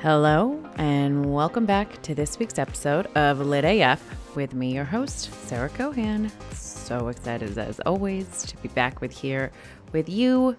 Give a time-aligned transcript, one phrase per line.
[0.00, 4.00] Hello, and welcome back to this week's episode of Lit AF
[4.36, 6.30] with me, your host, Sarah Cohan.
[6.52, 9.50] So excited as always to be back with here
[9.92, 10.56] with you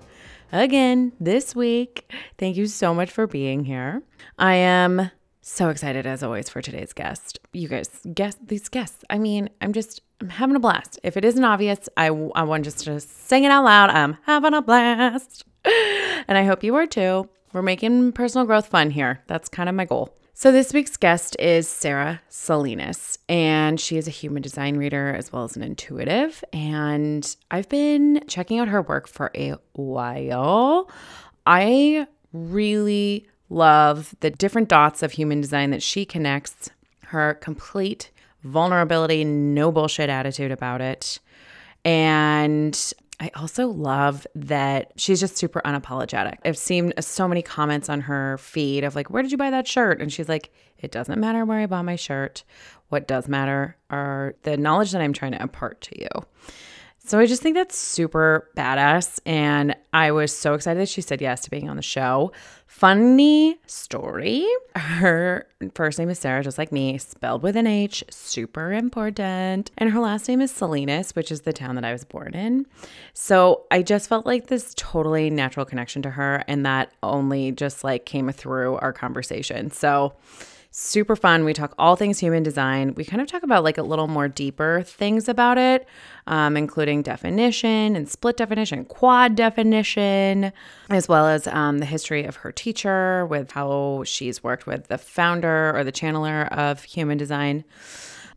[0.52, 2.12] again this week.
[2.38, 4.04] Thank you so much for being here.
[4.38, 5.10] I am
[5.40, 7.40] so excited as always for today's guest.
[7.54, 9.06] You guys, guess these guests.
[9.10, 11.00] I mean, I'm just I'm having a blast.
[11.02, 13.90] If it isn't obvious, I I want just to sing it out loud.
[13.90, 17.30] I'm having a blast, and I hope you are too.
[17.52, 19.24] We're making personal growth fun here.
[19.28, 20.16] That's kind of my goal.
[20.34, 25.34] So, this week's guest is Sarah Salinas, and she is a human design reader as
[25.34, 26.44] well as an intuitive.
[26.54, 30.90] And I've been checking out her work for a while.
[31.46, 36.70] I really love the different dots of human design that she connects,
[37.08, 38.12] her complete
[38.44, 41.20] vulnerability, no bullshit attitude about it.
[41.84, 46.38] And I also love that she's just super unapologetic.
[46.46, 49.68] I've seen so many comments on her feed of like, where did you buy that
[49.68, 50.02] shirt?
[50.02, 52.44] And she's like, it doesn't matter where I bought my shirt.
[52.88, 56.08] What does matter are the knowledge that I'm trying to impart to you.
[57.02, 59.20] So I just think that's super badass.
[59.26, 62.32] And I was so excited that she said yes to being on the show.
[62.68, 64.48] Funny story.
[64.76, 69.72] Her first name is Sarah, just like me, spelled with an H, super important.
[69.78, 72.68] And her last name is Salinas, which is the town that I was born in.
[73.14, 76.44] So I just felt like this totally natural connection to her.
[76.48, 79.72] And that only just like came through our conversation.
[79.72, 80.14] So
[80.80, 81.44] super fun.
[81.44, 82.96] We talk all things human design.
[82.96, 85.86] We kind of talk about like a little more deeper things about it,
[86.26, 90.54] um, including definition and split definition, quad definition,
[90.90, 94.98] as well as um, the history of her teacher with how she's worked with the
[94.98, 97.66] founder or the channeler of human design.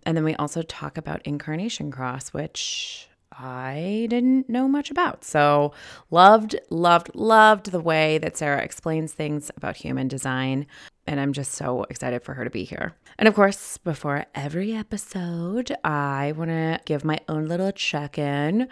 [0.05, 5.25] And then we also talk about incarnation cross, which I didn't know much about.
[5.25, 5.73] So,
[6.11, 10.67] loved, loved, loved the way that Sarah explains things about human design.
[11.07, 12.95] And I'm just so excited for her to be here.
[13.19, 18.69] And of course, before every episode, I want to give my own little check in.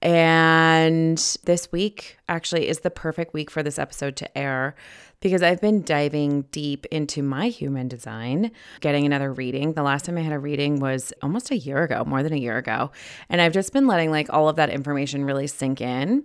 [0.00, 4.74] And this week actually is the perfect week for this episode to air
[5.20, 9.72] because I've been diving deep into my human design, getting another reading.
[9.72, 12.38] The last time I had a reading was almost a year ago, more than a
[12.38, 12.90] year ago.
[13.28, 16.24] And I've just been letting like all of that information really sink in.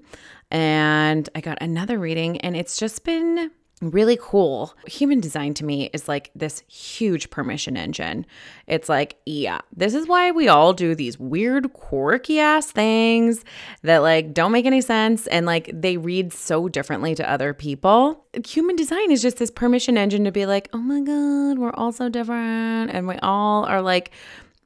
[0.50, 4.74] And I got another reading, and it's just been really cool.
[4.86, 8.26] Human design to me is like this huge permission engine.
[8.68, 13.44] It's like, yeah, this is why we all do these weird, quirky ass things
[13.82, 18.26] that like don't make any sense and like they read so differently to other people.
[18.48, 21.92] Human design is just this permission engine to be like, oh my God, we're all
[21.92, 22.92] so different.
[22.92, 24.12] And we all are like,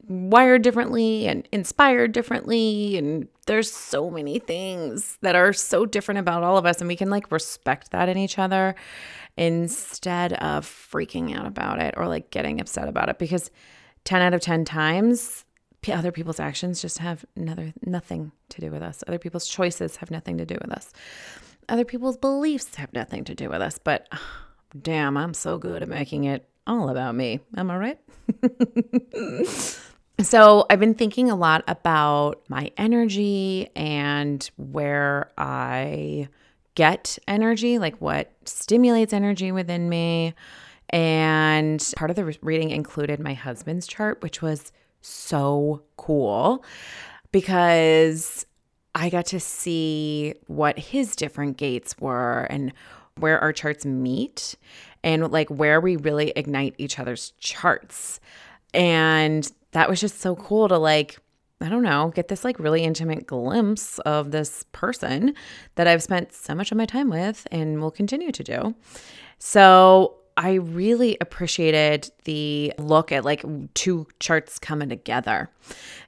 [0.07, 6.43] wired differently and inspired differently and there's so many things that are so different about
[6.43, 8.75] all of us and we can like respect that in each other
[9.37, 13.51] instead of freaking out about it or like getting upset about it because
[14.03, 15.45] 10 out of 10 times
[15.91, 19.03] other people's actions just have another nothing to do with us.
[19.07, 20.91] Other people's choices have nothing to do with us.
[21.69, 23.77] Other people's beliefs have nothing to do with us.
[23.77, 24.07] But
[24.81, 27.39] damn i'm so good at making it all about me.
[27.55, 27.99] Am i right
[30.21, 36.29] So, I've been thinking a lot about my energy and where I
[36.75, 40.33] get energy, like what stimulates energy within me.
[40.89, 44.71] And part of the reading included my husband's chart, which was
[45.01, 46.63] so cool
[47.33, 48.45] because
[48.93, 52.71] I got to see what his different gates were and
[53.17, 54.55] where our charts meet
[55.03, 58.21] and like where we really ignite each other's charts.
[58.73, 61.19] And that was just so cool to like
[61.61, 65.33] I don't know, get this like really intimate glimpse of this person
[65.75, 68.75] that I've spent so much of my time with and will continue to do.
[69.39, 75.49] So I really appreciated the look at like two charts coming together.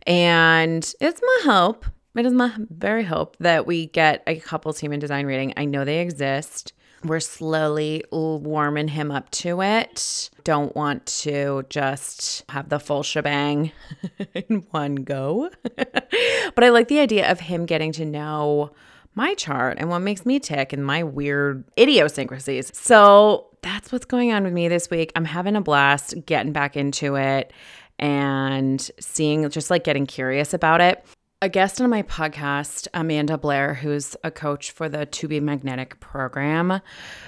[0.06, 1.86] And it's my hope,
[2.16, 5.54] it is my very hope that we get a couples human design reading.
[5.56, 6.74] I know they exist.
[7.08, 10.30] We're slowly warming him up to it.
[10.44, 13.72] Don't want to just have the full shebang
[14.34, 15.50] in one go.
[15.76, 18.72] but I like the idea of him getting to know
[19.16, 22.72] my chart and what makes me tick and my weird idiosyncrasies.
[22.76, 25.12] So that's what's going on with me this week.
[25.16, 27.52] I'm having a blast getting back into it
[28.00, 31.04] and seeing, just like getting curious about it.
[31.40, 36.00] A guest on my podcast, Amanda Blair, who's a coach for the To Be Magnetic
[36.00, 36.82] program,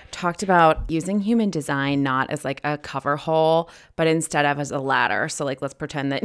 [0.10, 4.72] talked about using human design not as like a cover hole, but instead of as
[4.72, 5.30] a ladder.
[5.30, 6.24] So, like, let's pretend that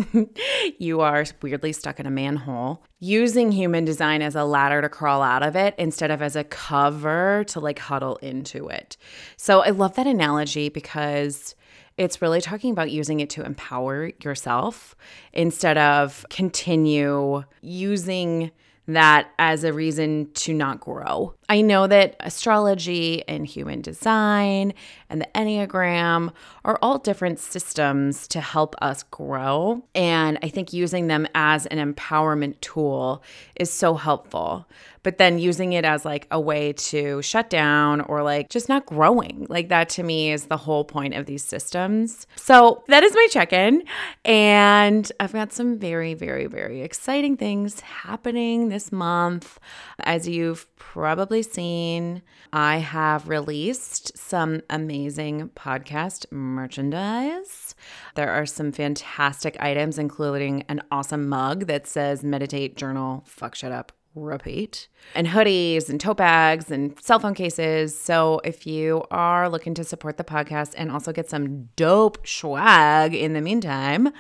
[0.79, 2.83] you are weirdly stuck in a manhole.
[3.01, 6.45] Using human design as a ladder to crawl out of it instead of as a
[6.45, 8.97] cover to like huddle into it.
[9.37, 11.55] So, I love that analogy because
[11.97, 14.97] it's really talking about using it to empower yourself
[15.33, 18.51] instead of continue using
[18.87, 21.35] that as a reason to not grow.
[21.49, 24.75] I know that astrology and human design
[25.11, 26.33] and the Enneagram
[26.65, 29.85] are all different systems to help us grow.
[29.95, 33.23] And I think using them as an empowerment tool
[33.57, 34.67] is so helpful
[35.05, 38.87] but then using it as like a way to shut down or like just not
[38.87, 39.47] growing.
[39.49, 42.27] Like that to me is the whole point of these systems.
[42.35, 43.85] So that is my check in.
[44.25, 49.61] And I've got some very, very, very exciting things happening this month.
[50.01, 52.23] As you've probably seen,
[52.53, 57.75] I have released some amazing podcast merchandise.
[58.15, 63.73] There are some fantastic items, including an awesome mug that says meditate, journal, fuck shut
[63.73, 67.99] up, repeat and hoodies and tote bags and cell phone cases.
[67.99, 73.15] So if you are looking to support the podcast and also get some dope swag
[73.15, 74.11] in the meantime,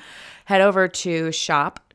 [0.46, 1.30] head over to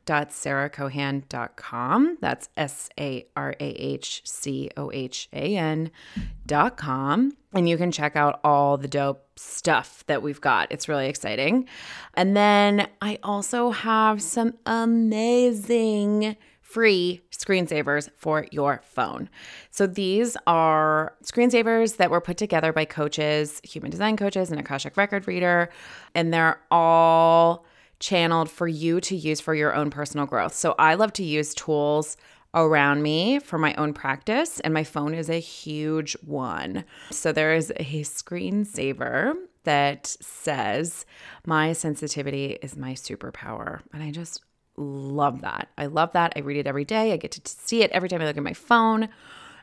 [0.09, 2.17] shop.sarahcohan.com.
[2.19, 7.33] That's S A R A H C O H A N.com.
[7.53, 10.71] And you can check out all the dope stuff that we've got.
[10.71, 11.67] It's really exciting.
[12.15, 19.29] And then I also have some amazing free screensavers for your phone.
[19.71, 24.95] So these are screensavers that were put together by coaches, human design coaches, and Akashic
[24.95, 25.71] record reader,
[26.13, 27.65] and they're all
[27.99, 30.53] channeled for you to use for your own personal growth.
[30.53, 32.17] So I love to use tools
[32.53, 36.83] around me for my own practice, and my phone is a huge one.
[37.11, 41.05] So there is a screensaver that says,
[41.45, 43.81] My sensitivity is my superpower.
[43.93, 44.41] And I just
[44.77, 45.67] love that.
[45.77, 46.33] I love that.
[46.35, 47.11] I read it every day.
[47.11, 49.09] I get to see it every time I look at my phone.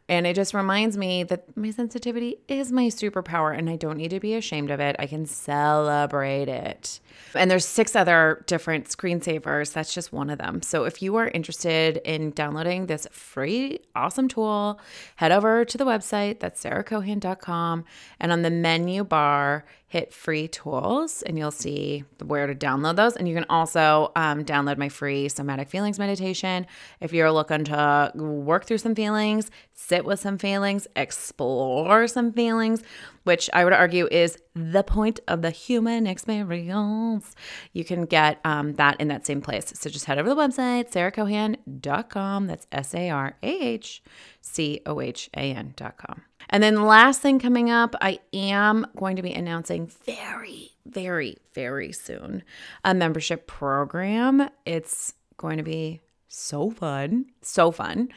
[0.08, 4.11] And it just reminds me that my sensitivity is my superpower and I don't need
[4.11, 4.94] to be ashamed of it.
[5.00, 7.00] I can celebrate it.
[7.35, 9.73] And there's six other different screensavers.
[9.73, 10.62] That's just one of them.
[10.62, 14.81] So if you are interested in downloading this free awesome tool,
[15.17, 17.85] head over to the website that's sarahcohan.com
[18.20, 23.17] and on the menu bar hit free tools and you'll see where to download those.
[23.17, 26.67] And you can also um, download my free somatic feelings meditation
[27.00, 32.83] if you're looking to work through some feelings, sit with some feelings, explore some feelings,
[33.23, 37.35] which I would argue is the point of the human experience.
[37.73, 39.73] You can get um, that in that same place.
[39.77, 42.47] So just head over to the website, sarahcohan.com.
[42.49, 44.03] That's S A R A H
[44.41, 46.23] C O H A N.com.
[46.50, 51.38] And then the last thing coming up, I am going to be announcing very, very,
[51.54, 52.43] very soon
[52.84, 54.48] a membership program.
[54.64, 58.08] It's going to be so fun, so fun.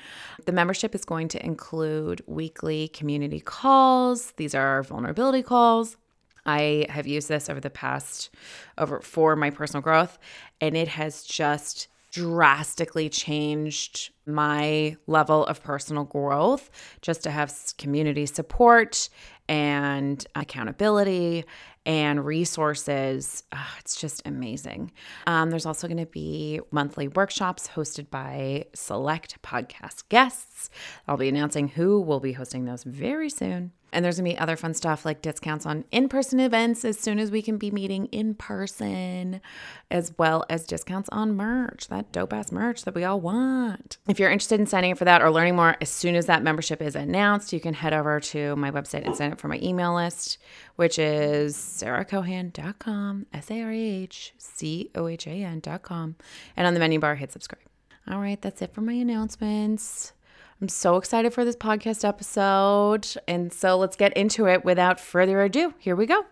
[0.46, 4.32] The membership is going to include weekly community calls.
[4.38, 5.98] These are vulnerability calls.
[6.46, 8.30] I have used this over the past
[8.78, 10.18] over for my personal growth
[10.60, 16.70] and it has just drastically changed my level of personal growth
[17.02, 19.10] just to have community support
[19.48, 21.44] and accountability
[21.86, 23.44] and resources.
[23.52, 24.92] Oh, it's just amazing.
[25.26, 30.70] Um, there's also going to be monthly workshops hosted by select podcast guests.
[31.08, 33.72] I'll be announcing who will be hosting those very soon.
[33.92, 37.20] And there's gonna be other fun stuff like discounts on in person events as soon
[37.20, 39.42] as we can be meeting in person,
[39.90, 43.98] as well as discounts on merch, that dope ass merch that we all want.
[44.08, 46.44] If you're interested in signing up for that or learning more, as soon as that
[46.44, 49.60] membership is announced, you can head over to my website and sign up for my
[49.62, 50.38] email list,
[50.76, 56.16] which is sarahcohan.com, S A R A H C O H A N.com.
[56.56, 57.62] And on the menu bar, hit subscribe.
[58.10, 60.14] All right, that's it for my announcements.
[60.62, 63.08] I'm so excited for this podcast episode.
[63.30, 65.74] And so let's get into it without further ado.
[65.80, 66.24] Here we go.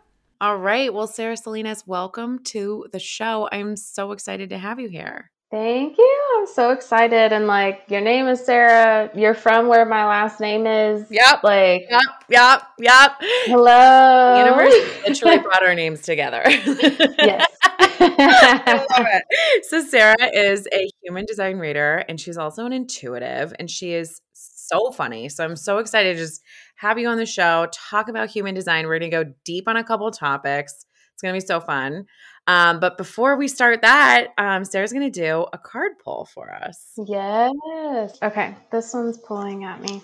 [0.41, 0.93] All right.
[0.93, 3.47] Well, Sarah Salinas, welcome to the show.
[3.51, 5.31] I'm so excited to have you here.
[5.49, 6.23] Thank you.
[6.37, 7.31] I'm so excited.
[7.31, 9.09] And like, your name is Sarah.
[9.15, 11.05] You're from where my last name is.
[11.09, 11.41] Yep.
[11.41, 13.11] Like, yep, yep, yep.
[13.45, 14.43] Hello.
[14.43, 16.43] Universe literally brought our names together.
[16.45, 17.47] yes.
[17.99, 19.65] I love it.
[19.69, 24.19] So Sarah is a human design reader and she's also an intuitive and she is
[24.33, 25.29] so funny.
[25.29, 26.41] So I'm so excited to just
[26.75, 28.85] have you on the show, talk about human design.
[28.85, 30.85] We're going to go deep on a couple topics.
[31.13, 32.05] It's going to be so fun.
[32.47, 36.49] Um, but before we start that, um, Sarah's going to do a card pull for
[36.53, 36.93] us.
[37.05, 38.17] Yes.
[38.23, 40.01] Okay, this one's pulling at me.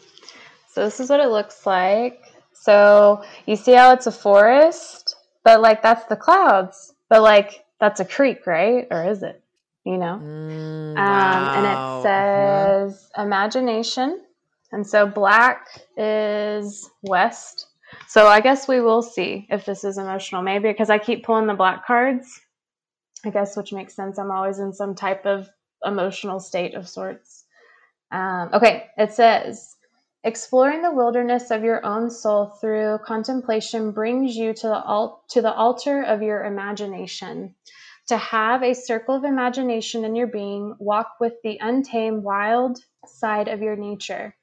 [0.71, 2.21] So this is what it looks like.
[2.51, 7.99] So you see how it's a forest, but like that's the clouds, but like that's
[7.99, 8.87] a creek, right?
[8.91, 9.41] Or is it?
[9.85, 10.19] You know?
[10.21, 14.21] Mm, Um, and it says imagination.
[14.71, 17.67] And so black is west.
[18.13, 20.43] So I guess we will see if this is emotional.
[20.43, 22.39] Maybe because I keep pulling the black cards.
[23.25, 24.19] I guess which makes sense.
[24.19, 25.49] I'm always in some type of
[25.83, 27.43] emotional state of sorts.
[28.11, 29.75] Um, okay, it says
[30.23, 35.41] exploring the wilderness of your own soul through contemplation brings you to the al- to
[35.41, 37.55] the altar of your imagination.
[38.09, 42.77] To have a circle of imagination in your being, walk with the untamed, wild
[43.07, 44.35] side of your nature,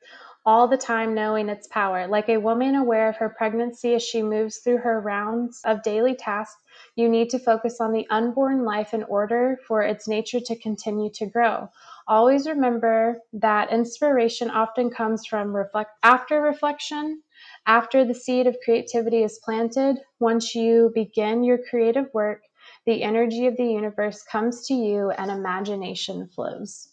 [0.46, 2.06] all the time knowing its power.
[2.06, 6.14] Like a woman aware of her pregnancy as she moves through her rounds of daily
[6.14, 6.62] tasks,
[6.96, 11.10] you need to focus on the unborn life in order for its nature to continue
[11.14, 11.68] to grow.
[12.08, 17.22] Always remember that inspiration often comes from reflect after reflection,
[17.66, 19.98] after the seed of creativity is planted.
[20.18, 22.42] Once you begin your creative work,
[22.86, 26.88] the energy of the universe comes to you and imagination flows.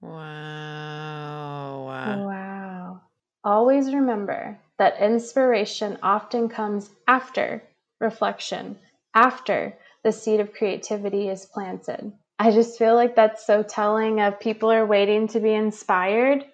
[0.00, 1.84] Wow.
[2.26, 3.00] Wow.
[3.44, 7.62] Always remember that inspiration often comes after
[8.00, 8.78] reflection,
[9.14, 12.12] after the seed of creativity is planted.
[12.38, 16.44] I just feel like that's so telling of people are waiting to be inspired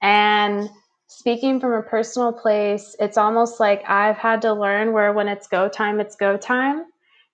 [0.00, 0.70] and
[1.08, 5.46] speaking from a personal place, it's almost like I've had to learn where when it's
[5.46, 6.84] go time, it's go time.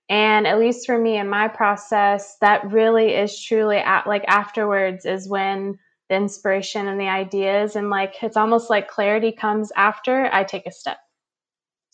[0.09, 5.05] And at least for me in my process, that really is truly at like afterwards
[5.05, 10.29] is when the inspiration and the ideas and like it's almost like clarity comes after
[10.33, 10.97] I take a step.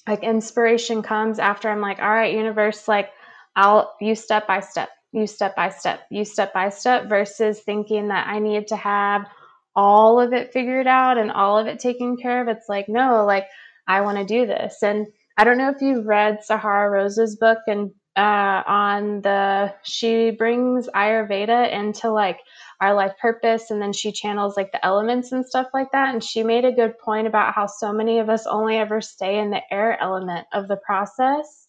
[0.06, 3.11] Like inspiration comes after I'm like, all right, universe, like
[3.56, 8.09] I'll you step by step, you step by step, you step by step, versus thinking
[8.09, 9.26] that I need to have
[9.75, 12.49] all of it figured out and all of it taken care of.
[12.49, 13.47] It's like, no, like
[13.88, 14.83] I want to do this.
[14.83, 15.06] And
[15.37, 20.88] I don't know if you've read Sahara Rose's book and uh, on the she brings
[20.88, 22.40] Ayurveda into like
[22.80, 26.12] our life purpose and then she channels like the elements and stuff like that.
[26.12, 29.38] And she made a good point about how so many of us only ever stay
[29.38, 31.68] in the air element of the process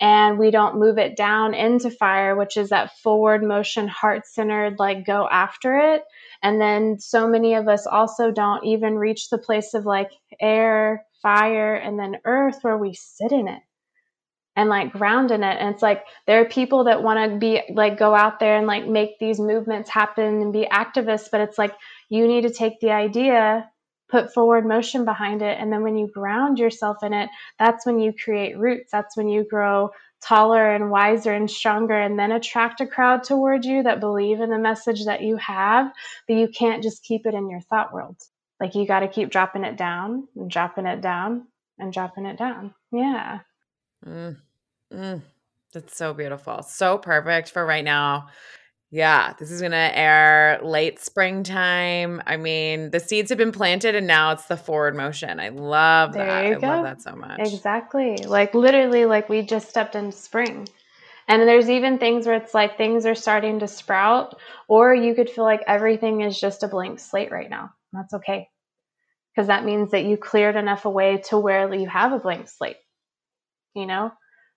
[0.00, 4.78] and we don't move it down into fire, which is that forward motion, heart centered,
[4.78, 6.02] like go after it.
[6.42, 10.10] And then so many of us also don't even reach the place of like
[10.40, 13.62] air, fire, and then earth where we sit in it
[14.56, 15.58] and like ground in it.
[15.60, 18.66] And it's like there are people that want to be like go out there and
[18.66, 21.74] like make these movements happen and be activists, but it's like
[22.08, 23.70] you need to take the idea,
[24.08, 28.00] put forward motion behind it, and then when you ground yourself in it, that's when
[28.00, 28.90] you create roots.
[28.90, 29.90] That's when you grow
[30.22, 34.50] taller and wiser and stronger and then attract a crowd toward you that believe in
[34.50, 35.92] the message that you have,
[36.26, 38.16] but you can't just keep it in your thought world.
[38.58, 41.46] Like you got to keep dropping it down and dropping it down
[41.78, 42.74] and dropping it down.
[42.90, 43.40] Yeah.
[44.04, 44.36] Mm,
[44.92, 45.22] mm.
[45.72, 46.62] That's so beautiful.
[46.62, 48.28] So perfect for right now.
[48.90, 52.22] Yeah, this is going to air late springtime.
[52.24, 55.40] I mean, the seeds have been planted and now it's the forward motion.
[55.40, 56.46] I love There that.
[56.46, 56.66] I go.
[56.66, 57.40] love that so much.
[57.40, 58.16] Exactly.
[58.18, 60.68] Like literally, like we just stepped into spring.
[61.28, 64.38] And there's even things where it's like things are starting to sprout,
[64.68, 67.72] or you could feel like everything is just a blank slate right now.
[67.92, 68.48] That's okay.
[69.34, 72.76] Because that means that you cleared enough away to where you have a blank slate,
[73.74, 74.12] you know?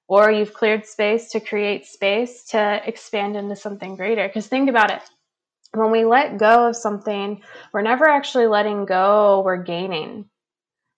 [0.09, 4.27] Or you've cleared space to create space to expand into something greater.
[4.27, 5.01] Because think about it
[5.73, 7.41] when we let go of something,
[7.73, 10.25] we're never actually letting go, we're gaining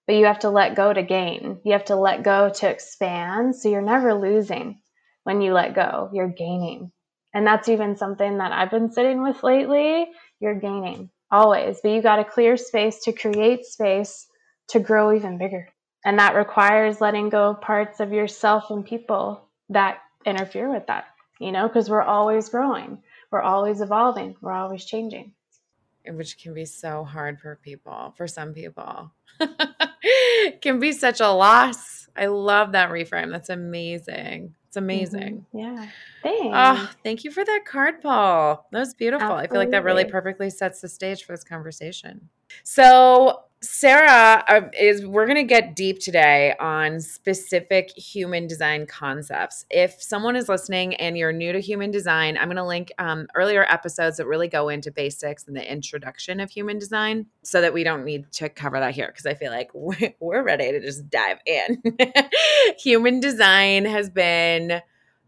[0.08, 1.60] but you have to let go to gain.
[1.63, 3.56] You have to let go to expand.
[3.56, 4.82] So you're never losing
[5.24, 6.91] when you let go, you're gaining.
[7.34, 10.08] And that's even something that I've been sitting with lately.
[10.41, 14.27] You're gaining always, but you got to clear space to create space
[14.70, 15.70] to grow even bigger.
[16.03, 21.05] And that requires letting go of parts of yourself and people that interfere with that,
[21.39, 25.34] you know, because we're always growing, we're always evolving, we're always changing.
[26.08, 29.12] which can be so hard for people, for some people.
[30.62, 32.10] can be such a loss.
[32.15, 33.31] I love that reframe.
[33.31, 34.55] That's amazing.
[34.67, 35.46] It's amazing.
[35.53, 35.60] Mhm.
[35.60, 35.88] Yeah.
[36.24, 36.51] Thanks.
[36.53, 38.65] Oh, thank you for that card, pull.
[38.72, 39.31] That was beautiful.
[39.34, 42.29] I feel like that really perfectly sets the stage for this conversation.
[42.63, 49.68] So, Sarah uh, is we're going to get deep today on specific human design concepts.
[49.70, 53.27] If someone is listening and you're new to human design, I'm going to link um,
[53.36, 57.72] earlier episodes that really go into basics and the introduction of human design so that
[57.72, 59.70] we don't need to cover that here because I feel like
[60.20, 61.84] we're ready to just dive in.
[62.80, 64.82] human design has been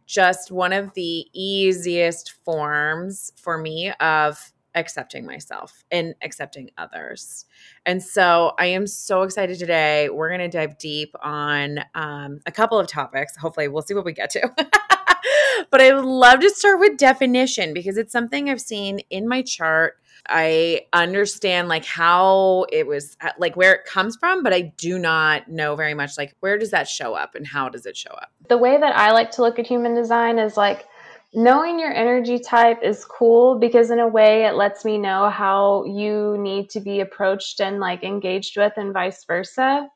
[0.08, 7.46] just one of the easiest forms for me of accepting myself and accepting others.
[7.86, 10.10] And so I am so excited today.
[10.10, 13.36] We're going to dive deep on um, a couple of topics.
[13.38, 14.52] Hopefully, we'll see what we get to.
[15.70, 19.42] but I would love to start with definition because it's something I've seen in my
[19.42, 19.96] chart.
[20.28, 24.98] I understand like how it was uh, like where it comes from, but I do
[24.98, 28.12] not know very much like where does that show up and how does it show
[28.12, 28.32] up?
[28.48, 30.86] The way that I like to look at human design is like
[31.34, 35.84] knowing your energy type is cool because in a way it lets me know how
[35.86, 39.90] you need to be approached and like engaged with and vice versa.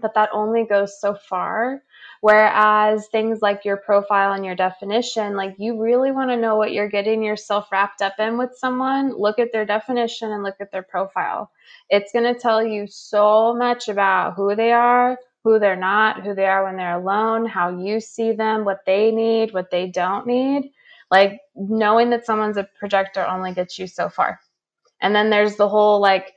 [0.00, 1.82] But that only goes so far.
[2.22, 6.72] Whereas things like your profile and your definition like you really want to know what
[6.72, 10.70] you're getting yourself wrapped up in with someone look at their definition and look at
[10.72, 11.50] their profile.
[11.90, 16.34] It's going to tell you so much about who they are who they're not, who
[16.34, 20.26] they are when they're alone, how you see them, what they need, what they don't
[20.26, 20.72] need.
[21.10, 24.40] Like knowing that someone's a projector only gets you so far.
[25.00, 26.32] And then there's the whole like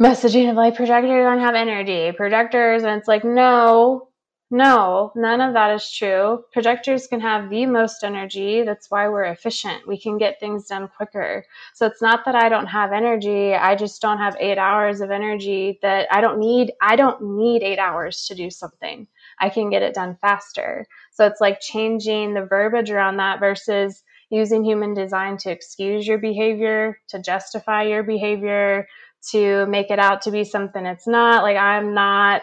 [0.00, 4.08] messaging of like projectors don't have energy, projectors, and it's like, no,
[4.52, 6.44] no, none of that is true.
[6.52, 8.62] Projectors can have the most energy.
[8.64, 9.86] That's why we're efficient.
[9.86, 11.44] We can get things done quicker.
[11.72, 13.54] So it's not that I don't have energy.
[13.54, 16.72] I just don't have eight hours of energy that I don't need.
[16.82, 19.06] I don't need eight hours to do something.
[19.38, 20.84] I can get it done faster.
[21.12, 26.18] So it's like changing the verbiage around that versus using human design to excuse your
[26.18, 28.88] behavior, to justify your behavior,
[29.30, 31.44] to make it out to be something it's not.
[31.44, 32.42] Like I'm not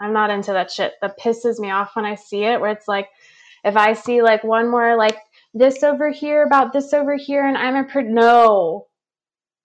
[0.00, 0.94] I'm not into that shit.
[1.00, 3.08] That pisses me off when I see it, where it's like,
[3.64, 5.18] if I see like one more like
[5.54, 8.86] this over here about this over here, and I'm a per- no,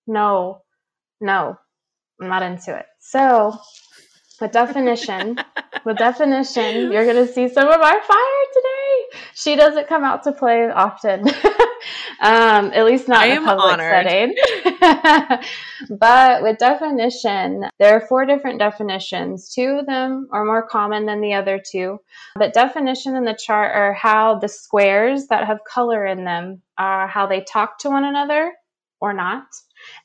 [0.08, 0.62] no,
[1.20, 1.58] no,
[2.22, 2.86] I'm not into it.
[3.00, 3.58] So,
[4.40, 5.38] with definition,
[5.86, 9.20] with definition, you're gonna see some of our fire today.
[9.34, 11.26] She doesn't come out to play often.
[12.22, 13.92] um, at least not I in a public honored.
[13.92, 14.36] setting.
[15.98, 19.54] but with definition, there are four different definitions.
[19.54, 22.00] Two of them are more common than the other two.
[22.36, 27.08] But definition in the chart are how the squares that have color in them are
[27.08, 28.54] how they talk to one another
[29.00, 29.46] or not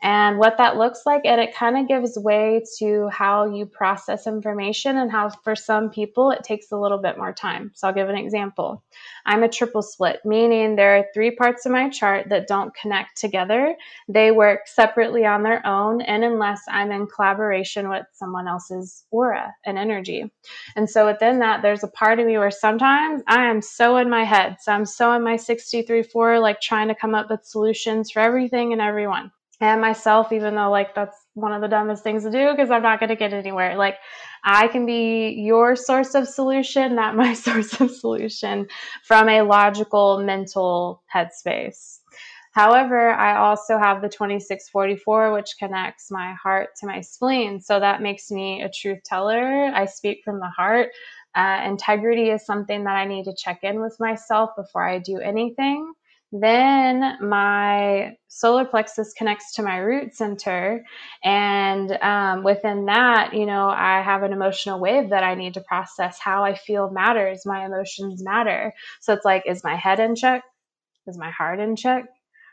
[0.03, 4.27] and what that looks like and it kind of gives way to how you process
[4.27, 7.73] information and how for some people it takes a little bit more time.
[7.75, 8.83] So i'll give an example.
[9.27, 13.19] I'm a triple split meaning there are three parts of my chart that don't connect
[13.21, 13.75] together.
[14.09, 19.55] They work separately on their own and unless i'm in collaboration with someone else's aura
[19.65, 20.31] and energy.
[20.77, 24.11] And so within that there's a part of me where sometimes i am so in
[24.11, 27.45] my head so i'm so in my 63 4 like trying to come up with
[27.45, 32.03] solutions for everything and everyone and myself, even though like that's one of the dumbest
[32.03, 33.77] things to do because I'm not going to get anywhere.
[33.77, 33.97] Like
[34.43, 38.67] I can be your source of solution, not my source of solution
[39.05, 42.01] from a logical mental headspace.
[42.53, 47.61] However, I also have the 2644, which connects my heart to my spleen.
[47.61, 49.73] So that makes me a truth teller.
[49.75, 50.91] I speak from the heart.
[51.35, 55.19] Uh, integrity is something that I need to check in with myself before I do
[55.19, 55.95] anything.
[56.37, 60.85] Then my solar plexus connects to my root center.
[61.23, 65.61] And um, within that, you know, I have an emotional wave that I need to
[65.61, 66.19] process.
[66.19, 67.47] How I feel matters.
[67.47, 68.75] My emotions matter.
[69.01, 70.43] So it's like, is my head in check?
[71.07, 72.07] Is my heart in check?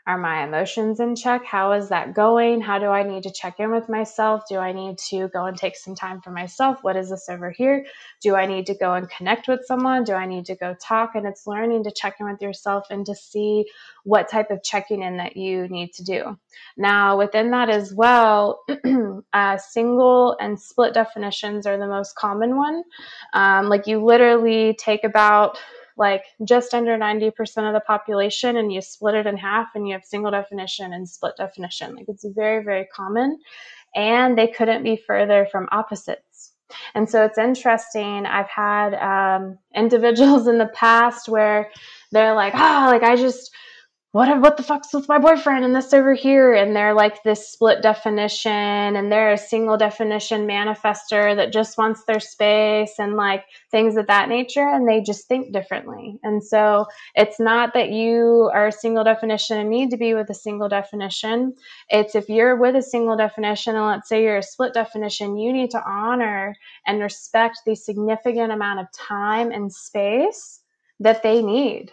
[0.04, 1.44] Are my emotions in check?
[1.44, 2.60] How is that going?
[2.60, 4.42] How do I need to check in with myself?
[4.48, 6.78] Do I need to go and take some time for myself?
[6.82, 7.86] What is this over here?
[8.20, 10.02] Do I need to go and connect with someone?
[10.02, 11.14] Do I need to go talk?
[11.14, 13.66] And it's learning to check in with yourself and to see
[14.02, 16.36] what type of checking in that you need to do.
[16.76, 18.64] Now, within that as well,
[19.32, 22.82] uh, single and split definitions are the most common one.
[23.34, 25.58] Um, like you literally take about
[25.96, 27.32] like just under 90%
[27.66, 31.08] of the population and you split it in half and you have single definition and
[31.08, 31.94] split definition.
[31.94, 33.38] Like it's very, very common.
[33.94, 36.52] And they couldn't be further from opposites.
[36.94, 38.26] And so it's interesting.
[38.26, 41.70] I've had um, individuals in the past where
[42.10, 43.50] they're like, oh, like I just,
[44.12, 46.52] what what the fuck's with my boyfriend and this over here?
[46.52, 52.04] And they're like this split definition and they're a single definition manifester that just wants
[52.04, 54.68] their space and like things of that nature.
[54.68, 56.20] And they just think differently.
[56.22, 60.28] And so it's not that you are a single definition and need to be with
[60.28, 61.54] a single definition.
[61.88, 65.54] It's if you're with a single definition and let's say you're a split definition you
[65.54, 66.54] need to honor
[66.86, 70.60] and respect the significant amount of time and space
[71.00, 71.92] that they need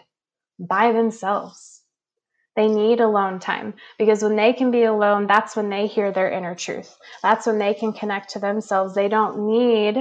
[0.58, 1.69] by themselves
[2.60, 6.30] they need alone time because when they can be alone, that's when they hear their
[6.30, 6.94] inner truth.
[7.22, 8.94] That's when they can connect to themselves.
[8.94, 9.96] They don't need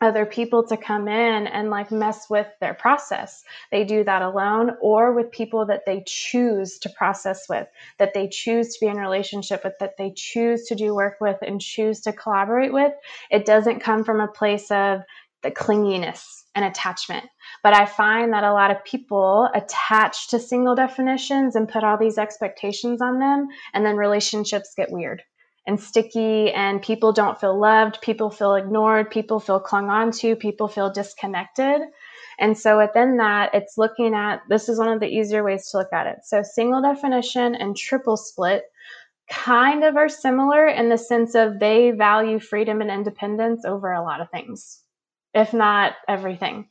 [0.00, 3.42] other people to come in and like mess with their process.
[3.72, 7.66] They do that alone or with people that they choose to process with,
[7.98, 11.38] that they choose to be in relationship with, that they choose to do work with
[11.42, 12.92] and choose to collaborate with.
[13.30, 15.00] It doesn't come from a place of
[15.42, 17.24] the clinginess and attachment.
[17.66, 21.98] But I find that a lot of people attach to single definitions and put all
[21.98, 25.24] these expectations on them, and then relationships get weird
[25.66, 30.36] and sticky and people don't feel loved, people feel ignored, people feel clung on to,
[30.36, 31.80] people feel disconnected.
[32.38, 35.78] And so within that, it's looking at this is one of the easier ways to
[35.78, 36.18] look at it.
[36.22, 38.62] So single definition and triple split
[39.28, 44.04] kind of are similar in the sense of they value freedom and independence over a
[44.04, 44.84] lot of things,
[45.34, 46.68] if not everything.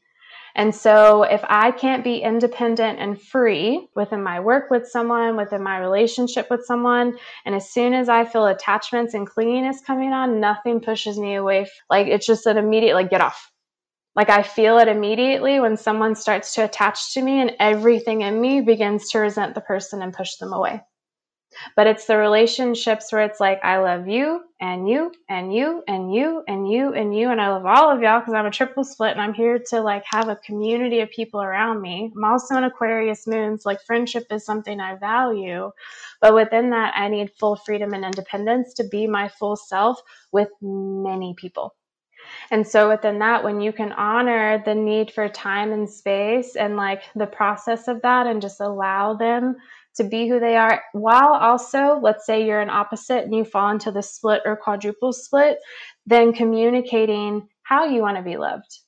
[0.55, 5.61] And so if I can't be independent and free within my work with someone, within
[5.61, 10.39] my relationship with someone, and as soon as I feel attachments and clinginess coming on,
[10.39, 11.67] nothing pushes me away.
[11.89, 13.51] Like it's just an immediate, like, get off.
[14.15, 18.39] Like I feel it immediately when someone starts to attach to me and everything in
[18.39, 20.81] me begins to resent the person and push them away.
[21.75, 26.13] But it's the relationships where it's like, I love you and you and you and
[26.13, 27.29] you and you and you.
[27.29, 29.81] And I love all of y'all because I'm a triple split and I'm here to
[29.81, 32.11] like have a community of people around me.
[32.15, 33.59] I'm also an Aquarius moon.
[33.59, 35.71] So like friendship is something I value.
[36.21, 40.49] But within that, I need full freedom and independence to be my full self with
[40.61, 41.75] many people.
[42.51, 46.75] And so within that, when you can honor the need for time and space and
[46.75, 49.55] like the process of that and just allow them
[49.95, 53.69] to be who they are while also let's say you're an opposite and you fall
[53.71, 55.57] into the split or quadruple split
[56.05, 58.79] then communicating how you want to be loved.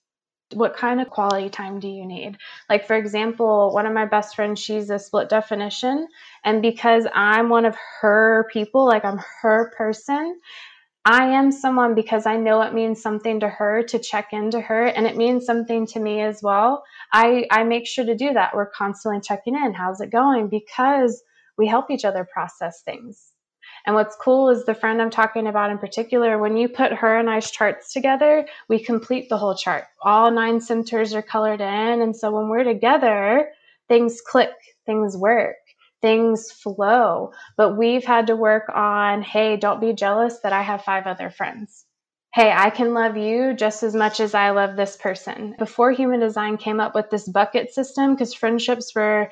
[0.53, 2.37] What kind of quality time do you need?
[2.69, 6.07] Like for example one of my best friends she's a split definition
[6.43, 10.39] and because i'm one of her people like i'm her person
[11.09, 14.87] I am someone because I know it means something to her to check into her
[14.87, 16.83] and it means something to me as well.
[17.13, 18.53] I, I make sure to do that.
[18.53, 19.73] We're constantly checking in.
[19.73, 20.49] How's it going?
[20.49, 21.23] Because
[21.57, 23.31] we help each other process things.
[23.85, 27.17] And what's cool is the friend I'm talking about in particular, when you put her
[27.17, 29.85] and I's charts together, we complete the whole chart.
[30.01, 32.01] All nine centers are colored in.
[32.01, 33.47] And so when we're together,
[33.87, 34.51] things click,
[34.85, 35.55] things work
[36.01, 37.31] things flow.
[37.55, 41.29] But we've had to work on hey, don't be jealous that I have five other
[41.29, 41.85] friends.
[42.33, 45.55] Hey, I can love you just as much as I love this person.
[45.57, 49.31] Before human design came up with this bucket system, because friendships were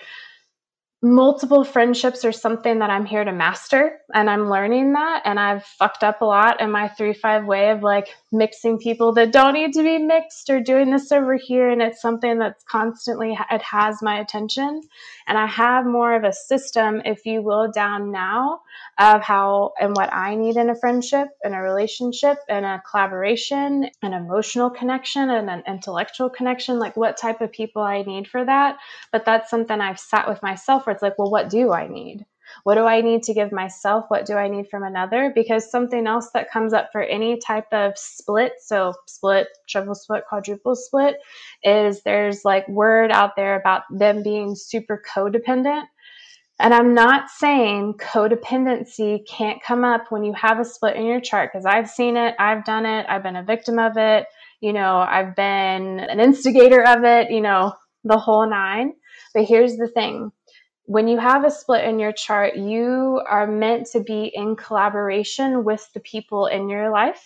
[1.05, 5.63] multiple friendships are something that I'm here to master and I'm learning that and I've
[5.63, 9.73] fucked up a lot in my 3-5 way of like mixing people that don't need
[9.73, 14.01] to be mixed or doing this over here and it's something that's constantly it has
[14.01, 14.81] my attention.
[15.27, 18.61] And I have more of a system if you will down now
[18.97, 23.89] of how and what I need in a friendship and a relationship and a collaboration
[24.01, 28.43] an emotional connection and an intellectual connection like what type of people I need for
[28.43, 28.77] that.
[29.11, 32.25] But that's something I've sat with myself it's like, well, what do I need?
[32.63, 34.05] What do I need to give myself?
[34.08, 35.31] What do I need from another?
[35.34, 40.23] Because something else that comes up for any type of split, so split, triple split,
[40.27, 41.17] quadruple split,
[41.63, 45.84] is there's like word out there about them being super codependent.
[46.58, 51.19] And I'm not saying codependency can't come up when you have a split in your
[51.19, 54.25] chart because I've seen it, I've done it, I've been a victim of it,
[54.62, 57.73] you know, I've been an instigator of it, you know,
[58.05, 58.93] the whole nine.
[59.34, 60.31] But here's the thing
[60.85, 65.63] when you have a split in your chart, you are meant to be in collaboration
[65.63, 67.23] with the people in your life.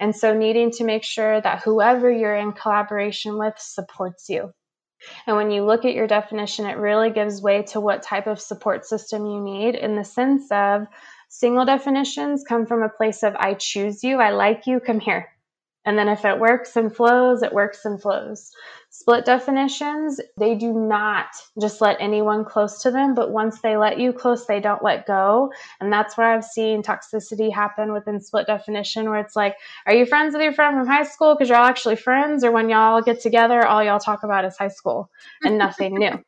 [0.00, 4.52] And so, needing to make sure that whoever you're in collaboration with supports you.
[5.26, 8.40] And when you look at your definition, it really gives way to what type of
[8.40, 10.86] support system you need in the sense of
[11.28, 15.28] single definitions come from a place of I choose you, I like you, come here.
[15.88, 18.52] And then if it works and flows, it works and flows.
[18.90, 23.98] Split definitions, they do not just let anyone close to them, but once they let
[23.98, 25.50] you close, they don't let go.
[25.80, 30.04] And that's where I've seen toxicity happen within split definition, where it's like, are you
[30.04, 32.44] friends with your friend from high school because you're all actually friends?
[32.44, 35.08] Or when y'all get together, all y'all talk about is high school
[35.42, 36.22] and nothing new.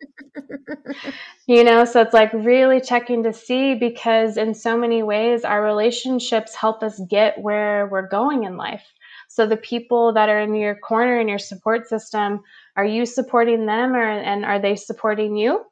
[1.46, 5.62] you know, so it's like really checking to see because in so many ways, our
[5.62, 8.87] relationships help us get where we're going in life.
[9.33, 12.40] So the people that are in your corner in your support system,
[12.75, 15.64] are you supporting them or and are they supporting you?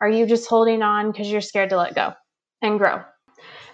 [0.00, 2.14] Are you just holding on because you're scared to let go
[2.62, 3.02] and grow?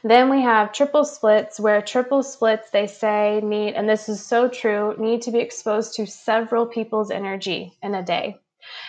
[0.03, 4.49] Then we have triple splits, where triple splits, they say, need, and this is so
[4.49, 8.39] true, need to be exposed to several people's energy in a day.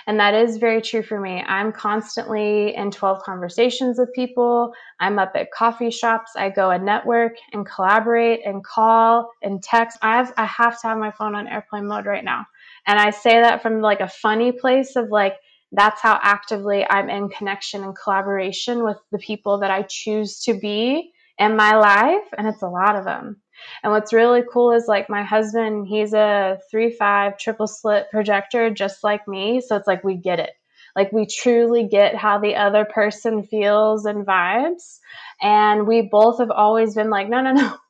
[0.08, 1.44] And that is very true for me.
[1.48, 4.74] I'm constantly in 12 conversations with people.
[5.00, 6.32] I'm up at coffee shops.
[6.36, 9.98] I go and network and collaborate and call and text.
[10.02, 12.46] I have, I have to have my phone on airplane mode right now.
[12.86, 15.36] And I say that from like a funny place of like,
[15.72, 20.54] that's how actively I'm in connection and collaboration with the people that I choose to
[20.54, 22.28] be in my life.
[22.38, 23.43] And it's a lot of them.
[23.84, 28.70] And what's really cool is like my husband, he's a three five triple split projector
[28.70, 29.62] just like me.
[29.62, 30.52] So it's like we get it.
[30.96, 35.00] Like we truly get how the other person feels and vibes.
[35.42, 37.76] And we both have always been like, no, no, no.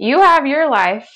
[0.00, 1.10] You have your life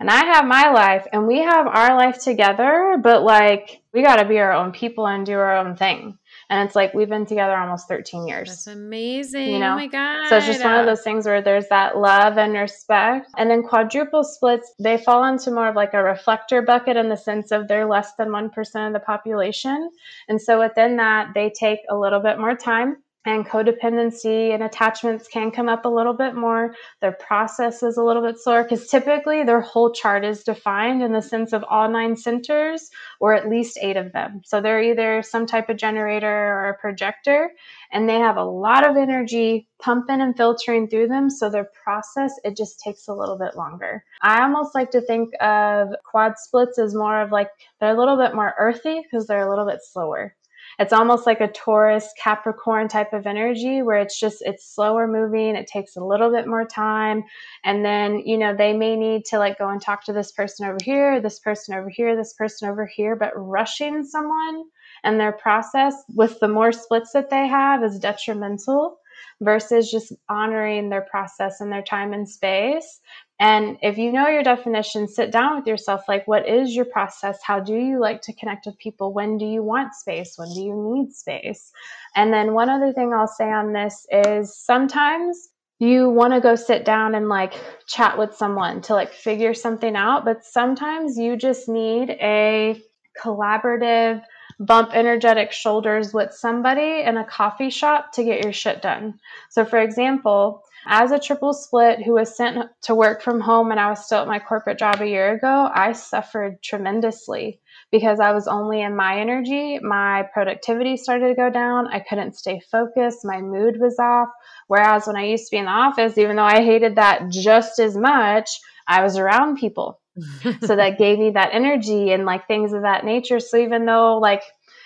[0.00, 4.16] and I have my life and we have our life together, but like we got
[4.16, 6.18] to be our own people and do our own thing.
[6.52, 8.50] And it's like we've been together almost 13 years.
[8.50, 9.48] That's amazing.
[9.48, 9.72] You oh know?
[9.72, 10.28] Oh my God.
[10.28, 13.30] So it's just one of those things where there's that love and respect.
[13.38, 17.16] And then quadruple splits, they fall into more of like a reflector bucket in the
[17.16, 19.88] sense of they're less than 1% of the population.
[20.28, 25.28] And so within that, they take a little bit more time and codependency and attachments
[25.28, 26.74] can come up a little bit more.
[27.00, 31.12] Their process is a little bit slower because typically their whole chart is defined in
[31.12, 34.42] the sense of all nine centers or at least eight of them.
[34.44, 37.50] So they're either some type of generator or a projector,
[37.92, 41.30] and they have a lot of energy pumping and filtering through them.
[41.30, 44.04] So their process, it just takes a little bit longer.
[44.20, 48.16] I almost like to think of quad splits as more of like they're a little
[48.16, 50.34] bit more earthy because they're a little bit slower
[50.78, 55.56] it's almost like a Taurus Capricorn type of energy where it's just it's slower moving,
[55.56, 57.24] it takes a little bit more time.
[57.64, 60.66] And then, you know, they may need to like go and talk to this person
[60.66, 64.64] over here, this person over here, this person over here, but rushing someone
[65.04, 68.98] and their process with the more splits that they have is detrimental
[69.40, 73.00] versus just honoring their process and their time and space.
[73.40, 77.40] And if you know your definition, sit down with yourself like, what is your process?
[77.44, 79.12] How do you like to connect with people?
[79.12, 80.34] When do you want space?
[80.36, 81.72] When do you need space?
[82.14, 85.48] And then one other thing I'll say on this is sometimes
[85.80, 87.54] you want to go sit down and like
[87.88, 92.80] chat with someone to like figure something out, but sometimes you just need a
[93.20, 94.22] collaborative,
[94.66, 99.18] bump energetic shoulders with somebody in a coffee shop to get your shit done.
[99.50, 103.78] So, for example, as a triple split who was sent to work from home and
[103.78, 107.60] I was still at my corporate job a year ago, I suffered tremendously
[107.92, 109.78] because I was only in my energy.
[109.78, 111.86] My productivity started to go down.
[111.86, 113.24] I couldn't stay focused.
[113.24, 114.28] My mood was off.
[114.66, 117.78] Whereas when I used to be in the office, even though I hated that just
[117.78, 118.50] as much,
[118.88, 120.00] I was around people.
[120.64, 123.40] so that gave me that energy and like things of that nature.
[123.40, 124.42] So even though like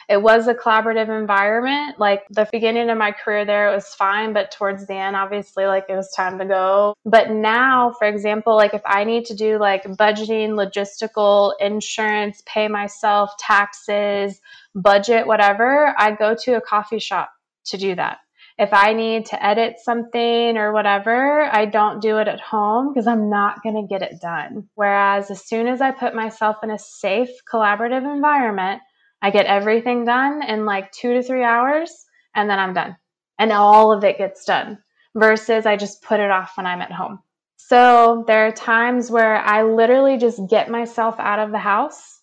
[0.08, 4.32] it was a collaborative environment, like the beginning of my career there, it was fine,
[4.32, 6.94] but towards the end, obviously, like it was time to go.
[7.04, 12.68] But now, for example, like if I need to do like budgeting, logistical, insurance, pay
[12.68, 14.40] myself, taxes,
[14.76, 17.30] budget, whatever, I go to a coffee shop
[17.66, 18.18] to do that
[18.58, 23.06] if I need to edit something or whatever, I don't do it at home because
[23.06, 24.68] I'm not going to get it done.
[24.74, 28.80] Whereas as soon as I put myself in a safe, collaborative environment,
[29.20, 32.96] I get everything done in like two to three hours and then I'm done.
[33.38, 34.78] And all of it gets done
[35.14, 37.18] versus I just put it off when I'm at home.
[37.56, 42.15] So there are times where I literally just get myself out of the house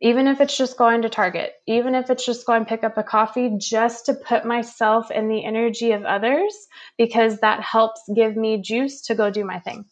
[0.00, 2.96] even if it's just going to Target, even if it's just going to pick up
[2.96, 6.54] a coffee, just to put myself in the energy of others
[6.96, 9.84] because that helps give me juice to go do my thing.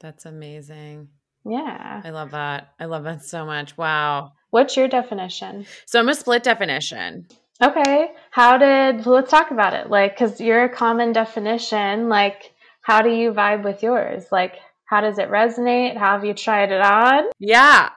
[0.00, 1.08] That's amazing.
[1.44, 2.02] Yeah.
[2.04, 2.74] I love that.
[2.78, 3.76] I love that so much.
[3.76, 4.32] Wow.
[4.50, 5.66] What's your definition?
[5.86, 7.26] So I'm a split definition.
[7.60, 8.12] Okay.
[8.30, 9.90] How did, let's talk about it.
[9.90, 12.08] Like, because you're a common definition.
[12.08, 14.26] Like, how do you vibe with yours?
[14.30, 14.54] Like,
[14.88, 15.96] how does it resonate?
[15.96, 17.24] How have you tried it on?
[17.38, 17.90] Yeah.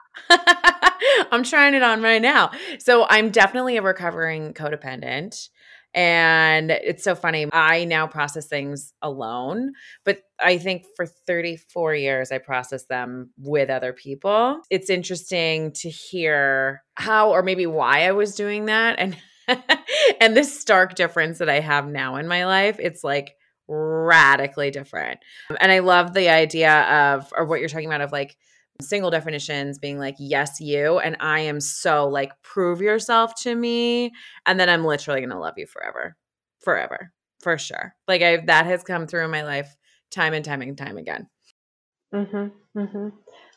[1.32, 2.50] I'm trying it on right now.
[2.78, 5.48] So I'm definitely a recovering codependent.
[5.94, 7.48] And it's so funny.
[7.52, 9.72] I now process things alone,
[10.04, 14.60] but I think for 34 years, I processed them with other people.
[14.70, 18.98] It's interesting to hear how, or maybe why I was doing that.
[18.98, 19.16] And
[20.20, 23.34] and this stark difference that I have now in my life, it's like
[23.68, 25.20] radically different.
[25.60, 28.36] And I love the idea of, or what you're talking about of like
[28.80, 30.98] single definitions being like, yes, you.
[30.98, 34.12] And I am so like, prove yourself to me.
[34.46, 36.16] And then I'm literally going to love you forever,
[36.64, 37.94] forever, for sure.
[38.08, 39.74] Like, I, that has come through in my life
[40.10, 41.28] time and time and time again.
[42.12, 43.08] Mm-hmm, mm-hmm.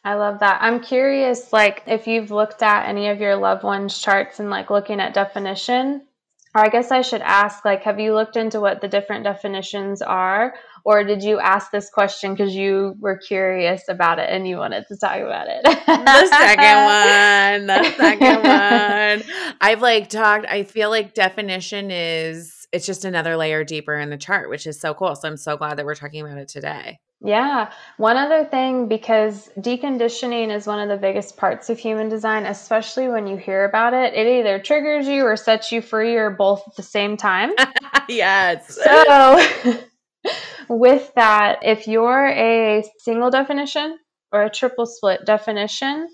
[0.04, 0.60] I love that.
[0.62, 4.70] I'm curious, like, if you've looked at any of your loved ones' charts and like
[4.70, 6.06] looking at definition,
[6.56, 10.02] or I guess I should ask, like, have you looked into what the different definitions
[10.02, 10.56] are?
[10.86, 14.86] Or did you ask this question because you were curious about it and you wanted
[14.88, 15.64] to talk about it?
[15.64, 17.68] the second one.
[17.68, 19.56] The second one.
[19.60, 24.18] I've like talked, I feel like definition is, it's just another layer deeper in the
[24.18, 25.14] chart, which is so cool.
[25.16, 27.00] So I'm so glad that we're talking about it today.
[27.22, 27.72] Yeah.
[27.98, 33.08] One other thing, because deconditioning is one of the biggest parts of human design, especially
[33.08, 36.64] when you hear about it, it either triggers you or sets you free or both
[36.68, 37.54] at the same time.
[38.10, 38.78] yes.
[38.84, 39.48] So,
[40.70, 43.98] with that, if you're a single definition
[44.32, 46.10] or a triple split definition,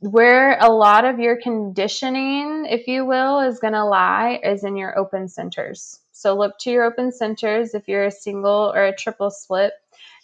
[0.00, 4.76] where a lot of your conditioning, if you will, is going to lie is in
[4.76, 6.00] your open centers.
[6.10, 9.72] So, look to your open centers if you're a single or a triple split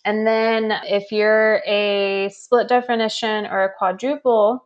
[0.04, 4.64] and then if you're a split definition or a quadruple,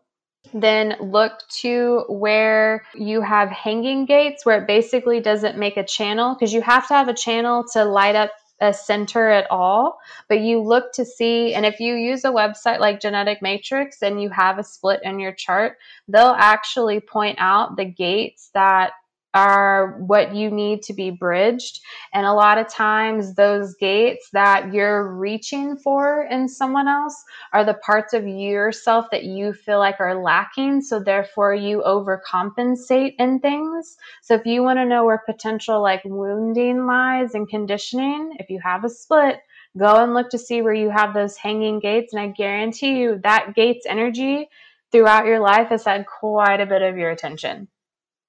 [0.53, 6.35] then look to where you have hanging gates where it basically doesn't make a channel
[6.35, 9.99] because you have to have a channel to light up a center at all.
[10.29, 14.23] But you look to see and if you use a website like genetic matrix and
[14.23, 18.93] you have a split in your chart they'll actually point out the gates that
[19.35, 21.81] are what you need to be bridged.
[22.13, 27.65] And a lot of times, those gates that you're reaching for in someone else are
[27.65, 30.83] the parts of yourself that you feel like are lacking.
[30.83, 33.97] So, therefore, you overcompensate in things.
[34.23, 38.61] So, if you want to know where potential like wounding lies and conditioning, if you
[38.63, 39.41] have a split,
[39.79, 42.13] go and look to see where you have those hanging gates.
[42.13, 44.49] And I guarantee you that gate's energy
[44.91, 47.69] throughout your life has had quite a bit of your attention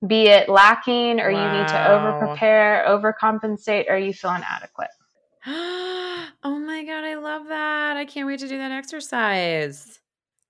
[0.06, 1.54] be it lacking or wow.
[1.54, 4.90] you need to over prepare, overcompensate, or you feel inadequate.
[5.46, 7.98] oh my God, I love that.
[7.98, 10.00] I can't wait to do that exercise.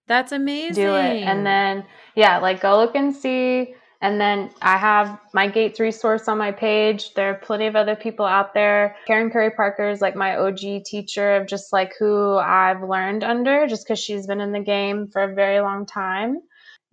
[0.07, 0.83] That's amazing.
[0.83, 1.23] Do it.
[1.23, 1.85] And then,
[2.15, 3.75] yeah, like go look and see.
[4.01, 7.13] And then I have my Gates resource on my page.
[7.13, 8.97] There are plenty of other people out there.
[9.07, 13.65] Karen Curry Parker is like my OG teacher of just like who I've learned under,
[13.65, 16.41] just because she's been in the game for a very long time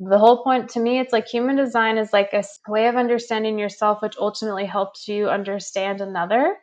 [0.00, 3.58] the whole point to me it's like human design is like a way of understanding
[3.58, 6.56] yourself which ultimately helps you understand another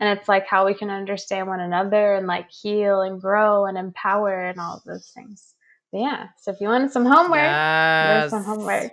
[0.00, 3.76] and it's like how we can understand one another and like heal and grow and
[3.76, 5.54] empower and all of those things
[5.92, 8.30] but yeah so if you wanted some homework yes.
[8.30, 8.92] there's some homework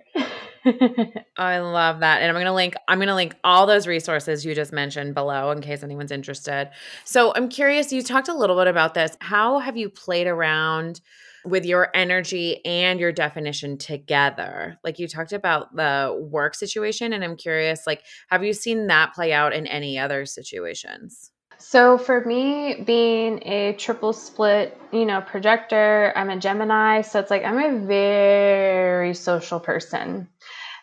[1.37, 2.21] I love that.
[2.21, 5.15] And I'm going to link I'm going to link all those resources you just mentioned
[5.15, 6.69] below in case anyone's interested.
[7.03, 9.17] So, I'm curious you talked a little bit about this.
[9.21, 11.01] How have you played around
[11.45, 14.77] with your energy and your definition together.
[14.83, 19.13] Like you talked about the work situation and I'm curious like have you seen that
[19.13, 21.31] play out in any other situations?
[21.61, 27.29] So for me being a triple split, you know, projector, I'm a Gemini, so it's
[27.29, 30.27] like I'm a very social person.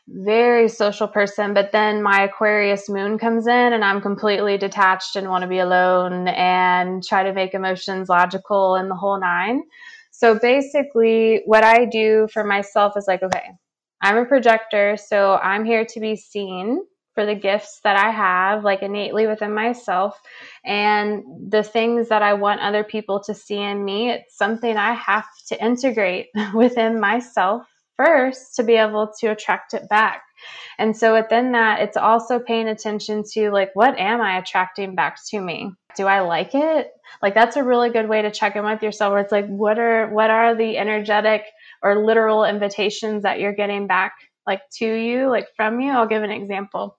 [0.07, 5.29] Very social person, but then my Aquarius moon comes in and I'm completely detached and
[5.29, 9.65] want to be alone and try to make emotions logical and the whole nine.
[10.19, 13.53] So basically, what I do for myself is like, okay,
[14.03, 16.81] I'm a projector, so I'm here to be seen
[17.15, 20.19] for the gifts that I have, like innately within myself,
[20.65, 24.11] and the things that I want other people to see in me.
[24.11, 29.89] It's something I have to integrate within myself first to be able to attract it
[29.89, 30.23] back.
[30.79, 35.19] And so within that, it's also paying attention to like, what am I attracting back
[35.29, 35.73] to me?
[35.97, 36.91] Do I like it?
[37.23, 39.79] Like that's a really good way to check in with yourself where it's like, what
[39.79, 41.43] are what are the energetic
[41.83, 44.15] or literal invitations that you're getting back
[44.47, 45.91] like to you, like from you?
[45.91, 46.99] I'll give an example.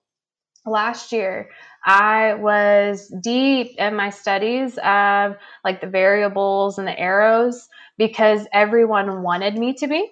[0.66, 1.48] Last year,
[1.84, 9.22] I was deep in my studies of like the variables and the arrows because everyone
[9.22, 10.10] wanted me to be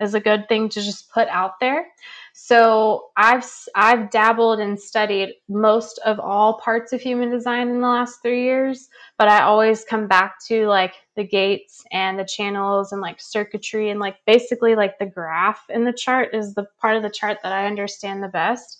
[0.00, 1.86] is a good thing to just put out there.
[2.32, 7.88] So I've I've dabbled and studied most of all parts of human design in the
[7.88, 8.88] last 3 years,
[9.18, 13.90] but I always come back to like the gates and the channels and like circuitry
[13.90, 17.38] and like basically like the graph in the chart is the part of the chart
[17.42, 18.78] that I understand the best.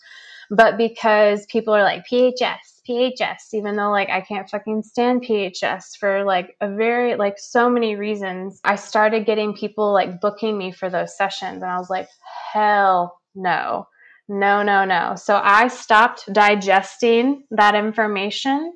[0.51, 5.97] But because people are like PHS, PHS, even though like I can't fucking stand PHS
[5.97, 10.73] for like a very like so many reasons, I started getting people like booking me
[10.73, 12.09] for those sessions and I was like,
[12.53, 13.87] hell no,
[14.29, 15.14] no, no, no.
[15.16, 18.73] So I stopped digesting that information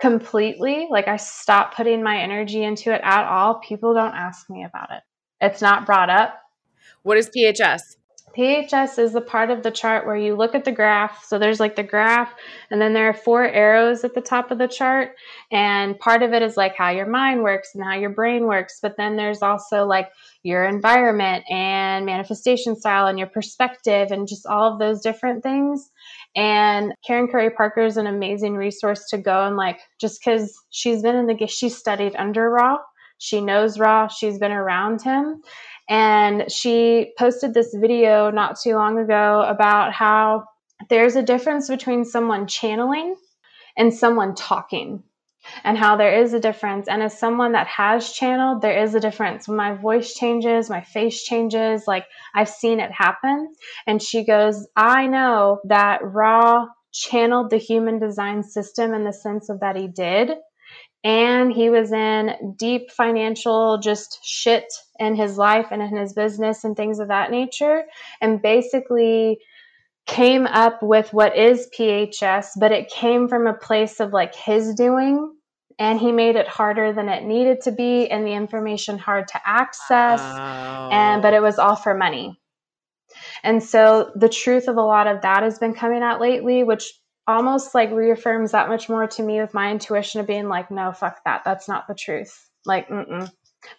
[0.00, 0.86] completely.
[0.90, 3.60] Like I stopped putting my energy into it at all.
[3.60, 5.02] People don't ask me about it.
[5.40, 6.40] It's not brought up.
[7.02, 7.96] What is PHS?
[8.36, 11.24] PHS is the part of the chart where you look at the graph.
[11.24, 12.34] So there's like the graph,
[12.70, 15.12] and then there are four arrows at the top of the chart.
[15.50, 18.78] And part of it is like how your mind works and how your brain works.
[18.82, 20.10] But then there's also like
[20.42, 25.90] your environment and manifestation style and your perspective and just all of those different things.
[26.36, 31.02] And Karen Curry Parker is an amazing resource to go and like just because she's
[31.02, 32.78] been in the she studied under Ra,
[33.24, 35.42] she knows Ra, she's been around him.
[35.88, 40.44] And she posted this video not too long ago about how
[40.88, 43.16] there's a difference between someone channeling
[43.76, 45.02] and someone talking,
[45.62, 46.88] and how there is a difference.
[46.88, 49.48] And as someone that has channeled, there is a difference.
[49.48, 53.54] When my voice changes, my face changes, like I've seen it happen.
[53.86, 59.48] And she goes, I know that Ra channeled the human design system in the sense
[59.48, 60.30] of that he did
[61.04, 66.64] and he was in deep financial just shit in his life and in his business
[66.64, 67.84] and things of that nature
[68.20, 69.38] and basically
[70.06, 74.74] came up with what is PHS but it came from a place of like his
[74.74, 75.32] doing
[75.78, 79.40] and he made it harder than it needed to be and the information hard to
[79.44, 80.88] access oh.
[80.90, 82.38] and but it was all for money
[83.42, 86.92] and so the truth of a lot of that has been coming out lately which
[87.26, 90.92] almost like reaffirms that much more to me with my intuition of being like, no,
[90.92, 91.42] fuck that.
[91.44, 92.48] That's not the truth.
[92.64, 93.30] Like, mm-mm.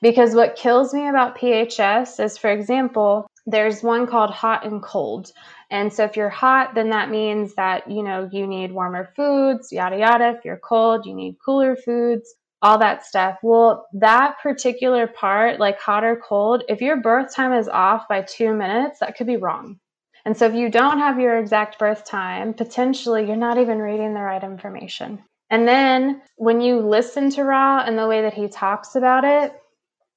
[0.01, 5.31] Because what kills me about PHS is, for example, there's one called hot and cold.
[5.69, 9.71] And so if you're hot, then that means that, you know, you need warmer foods,
[9.71, 10.35] yada, yada.
[10.37, 13.37] If you're cold, you need cooler foods, all that stuff.
[13.43, 18.21] Well, that particular part, like hot or cold, if your birth time is off by
[18.21, 19.79] two minutes, that could be wrong.
[20.25, 24.13] And so if you don't have your exact birth time, potentially you're not even reading
[24.13, 25.23] the right information.
[25.51, 29.53] And then when you listen to Ra and the way that he talks about it,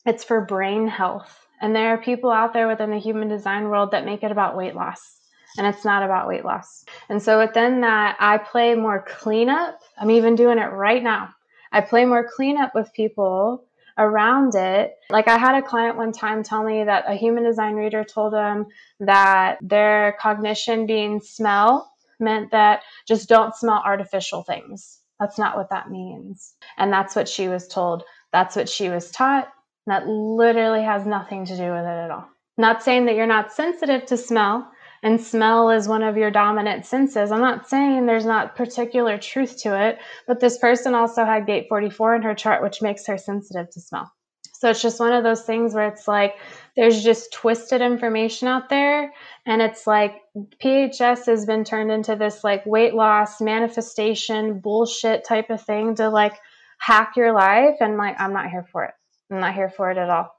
[0.06, 1.46] it's for brain health.
[1.60, 4.56] And there are people out there within the human design world that make it about
[4.56, 5.16] weight loss.
[5.58, 6.84] And it's not about weight loss.
[7.08, 9.78] And so within that, I play more cleanup.
[10.00, 11.30] I'm even doing it right now.
[11.72, 13.67] I play more cleanup with people
[13.98, 14.94] around it.
[15.10, 18.32] Like I had a client one time tell me that a human design reader told
[18.32, 18.66] them
[19.00, 25.00] that their cognition being smell meant that just don't smell artificial things.
[25.20, 26.54] That's not what that means.
[26.76, 28.04] And that's what she was told.
[28.32, 29.48] That's what she was taught.
[29.86, 32.28] That literally has nothing to do with it at all.
[32.56, 34.70] Not saying that you're not sensitive to smell,
[35.02, 37.30] and smell is one of your dominant senses.
[37.30, 41.66] I'm not saying there's not particular truth to it, but this person also had gate
[41.68, 44.12] 44 in her chart, which makes her sensitive to smell.
[44.58, 46.34] So it's just one of those things where it's like
[46.74, 49.12] there's just twisted information out there.
[49.46, 50.16] And it's like
[50.60, 56.08] PHS has been turned into this like weight loss manifestation bullshit type of thing to
[56.08, 56.34] like
[56.78, 57.76] hack your life.
[57.78, 58.94] And like, I'm not here for it.
[59.30, 60.34] I'm not here for it at all.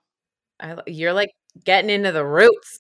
[0.60, 1.32] I, you're like
[1.64, 2.80] getting into the roots.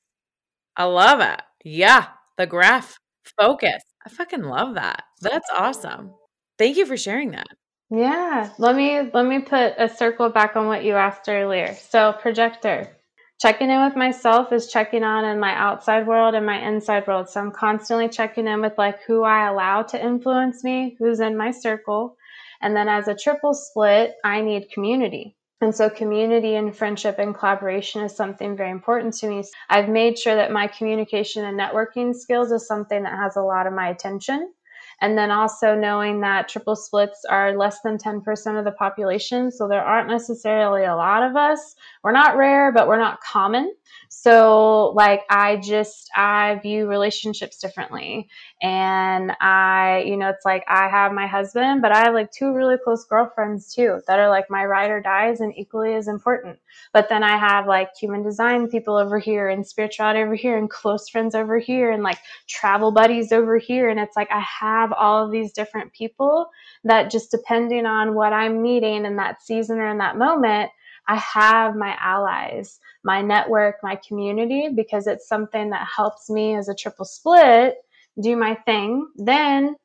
[0.75, 1.41] I love it.
[1.63, 2.07] Yeah,
[2.37, 2.97] the graph
[3.37, 3.81] focus.
[4.05, 5.03] I fucking love that.
[5.21, 6.13] That's awesome.
[6.57, 7.47] Thank you for sharing that.
[7.91, 11.73] Yeah, let me let me put a circle back on what you asked earlier.
[11.73, 12.95] So, projector.
[13.41, 17.29] Checking in with myself is checking on in my outside world and my inside world.
[17.29, 21.37] So I'm constantly checking in with like who I allow to influence me, who's in
[21.37, 22.17] my circle.
[22.61, 25.37] And then as a triple split, I need community.
[25.61, 29.43] And so, community and friendship and collaboration is something very important to me.
[29.69, 33.67] I've made sure that my communication and networking skills is something that has a lot
[33.67, 34.53] of my attention.
[35.01, 39.51] And then also knowing that triple splits are less than 10% of the population.
[39.51, 41.75] So there aren't necessarily a lot of us.
[42.03, 43.73] We're not rare, but we're not common.
[44.11, 48.27] So, like, I just, I view relationships differently.
[48.61, 52.53] And I, you know, it's like I have my husband, but I have like two
[52.53, 56.57] really close girlfriends too that are like my ride or dies and equally as important.
[56.91, 60.69] But then I have like human design people over here and spirituality over here and
[60.69, 63.89] close friends over here and like travel buddies over here.
[63.89, 66.49] And it's like I have all of these different people
[66.83, 70.71] that just depending on what I'm needing in that season or in that moment,
[71.09, 76.69] I have my allies, my network, my community, because it's something that helps me as
[76.69, 77.77] a triple split
[78.21, 79.07] do my thing.
[79.15, 79.75] Then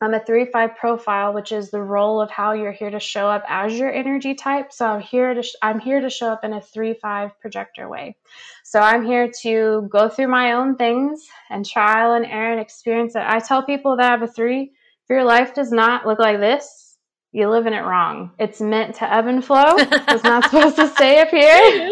[0.00, 3.28] I'm a 3 5 profile, which is the role of how you're here to show
[3.28, 4.72] up as your energy type.
[4.72, 7.88] So I'm here to sh- I'm here to show up in a 3 5 projector
[7.88, 8.16] way.
[8.64, 13.14] So I'm here to go through my own things and trial and error and experience
[13.16, 13.22] it.
[13.22, 16.38] I tell people that I have a 3 if your life does not look like
[16.40, 16.83] this,
[17.34, 18.30] you're living it wrong.
[18.38, 19.74] It's meant to ebb and flow.
[19.76, 21.90] It's not supposed to stay up here.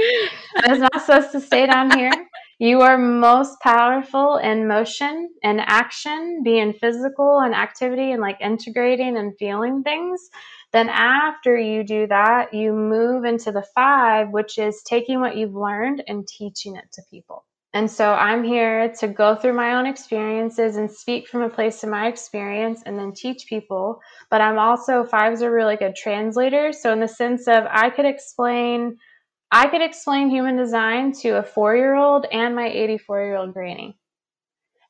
[0.54, 2.12] It's not supposed to stay down here.
[2.60, 9.16] You are most powerful in motion and action, being physical and activity and like integrating
[9.16, 10.30] and feeling things.
[10.72, 15.56] Then, after you do that, you move into the five, which is taking what you've
[15.56, 17.44] learned and teaching it to people.
[17.74, 21.82] And so I'm here to go through my own experiences and speak from a place
[21.82, 24.00] of my experience and then teach people.
[24.30, 26.82] But I'm also, fives are really good translators.
[26.82, 28.98] So, in the sense of I could explain.
[29.54, 33.52] I could explain human design to a four year old and my 84 year old
[33.52, 33.98] granny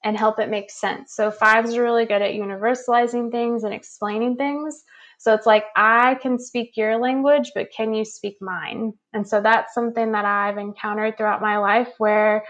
[0.05, 1.15] and help it make sense.
[1.15, 4.83] So, fives are really good at universalizing things and explaining things.
[5.23, 8.93] So it's like, I can speak your language, but can you speak mine?
[9.13, 12.43] And so that's something that I've encountered throughout my life where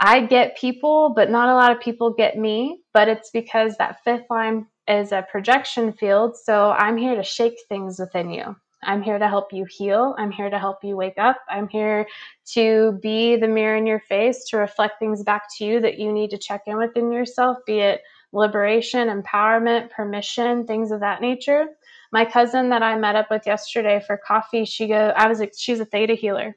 [0.00, 2.80] I get people, but not a lot of people get me.
[2.92, 6.36] But it's because that fifth line is a projection field.
[6.36, 8.56] So I'm here to shake things within you.
[8.82, 10.14] I'm here to help you heal.
[10.18, 11.38] I'm here to help you wake up.
[11.48, 12.06] I'm here
[12.52, 16.12] to be the mirror in your face to reflect things back to you that you
[16.12, 21.68] need to check in within yourself, be it liberation, empowerment, permission, things of that nature
[22.14, 25.80] my cousin that I met up with yesterday for coffee, she go, I was, she's
[25.80, 26.56] a theta healer.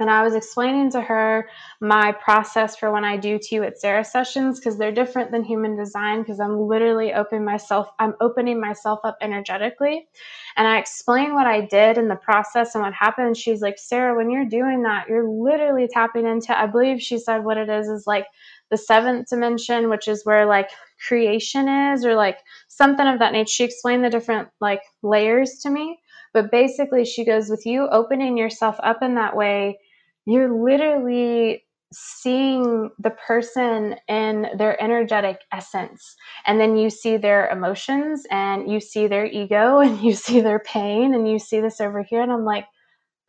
[0.00, 1.48] And I was explaining to her
[1.80, 5.76] my process for when I do Tea with Sarah sessions because they're different than human
[5.76, 10.08] design because I'm literally opening myself, I'm opening myself up energetically.
[10.56, 13.36] And I explain what I did in the process and what happened.
[13.36, 17.44] She's like, Sarah, when you're doing that, you're literally tapping into, I believe she said
[17.44, 18.26] what it is is like
[18.70, 20.70] the seventh dimension, which is where like
[21.06, 22.38] creation is, or like
[22.68, 23.50] something of that nature.
[23.50, 26.00] She explained the different like layers to me.
[26.32, 29.80] But basically, she goes, with you opening yourself up in that way,
[30.26, 36.16] you're literally seeing the person in their energetic essence.
[36.46, 40.60] And then you see their emotions and you see their ego and you see their
[40.60, 42.22] pain and you see this over here.
[42.22, 42.66] And I'm like,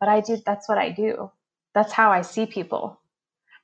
[0.00, 1.30] but I do, that's what I do.
[1.74, 3.00] That's how I see people.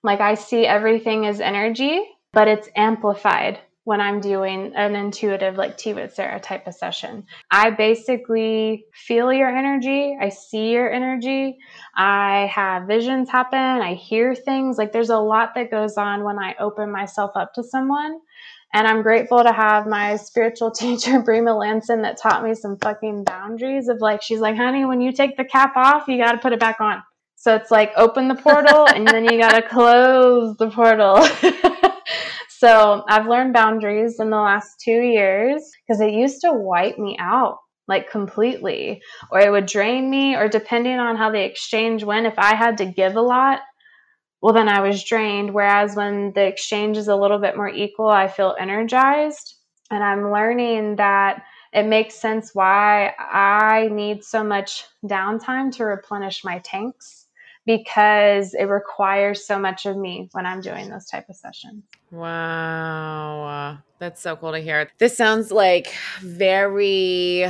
[0.02, 2.00] Like I see everything as energy,
[2.32, 7.24] but it's amplified when I'm doing an intuitive, like Tea with Sarah type of session.
[7.50, 10.14] I basically feel your energy.
[10.20, 11.56] I see your energy.
[11.96, 13.58] I have visions happen.
[13.58, 14.76] I hear things.
[14.76, 18.18] Like there's a lot that goes on when I open myself up to someone.
[18.74, 23.24] And I'm grateful to have my spiritual teacher, Brema Lanson, that taught me some fucking
[23.24, 26.38] boundaries of like, she's like, honey, when you take the cap off, you got to
[26.38, 27.02] put it back on.
[27.36, 31.26] So it's like open the portal and then you got to close the portal.
[32.58, 37.16] so I've learned boundaries in the last two years because it used to wipe me
[37.20, 39.00] out like completely,
[39.30, 42.78] or it would drain me, or depending on how the exchange went, if I had
[42.78, 43.60] to give a lot,
[44.42, 45.54] well, then I was drained.
[45.54, 49.54] Whereas when the exchange is a little bit more equal, I feel energized.
[49.90, 56.44] And I'm learning that it makes sense why I need so much downtime to replenish
[56.44, 57.27] my tanks
[57.68, 61.84] because it requires so much of me when I'm doing those type of sessions.
[62.10, 63.80] Wow.
[63.98, 64.90] That's so cool to hear.
[64.96, 65.92] This sounds like
[66.22, 67.46] very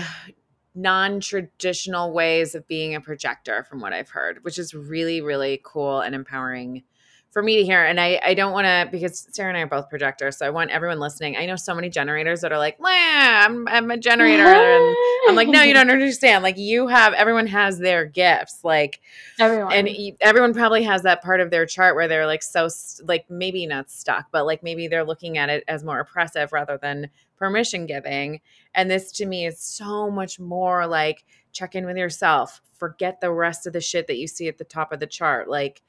[0.75, 6.01] non-traditional ways of being a projector from what I've heard, which is really really cool
[6.01, 6.83] and empowering
[7.31, 7.85] for me to hear.
[7.85, 10.39] And I, I don't want to, because Sarah and I are both projectors.
[10.39, 11.37] So I want everyone listening.
[11.37, 14.43] I know so many generators that are like, I'm, I'm a generator.
[14.43, 14.97] and
[15.29, 16.43] I'm like, no, you don't understand.
[16.43, 18.61] Like you have, everyone has their gifts.
[18.65, 19.01] Like
[19.39, 19.73] everyone.
[19.73, 19.89] And
[20.21, 22.69] everyone probably has that part of their chart where they're like, so
[23.05, 26.79] like maybe not stuck, but like maybe they're looking at it as more oppressive rather
[26.81, 28.41] than permission giving.
[28.75, 32.61] And this to me is so much more like check in with yourself.
[32.73, 35.49] Forget the rest of the shit that you see at the top of the chart.
[35.49, 35.83] Like,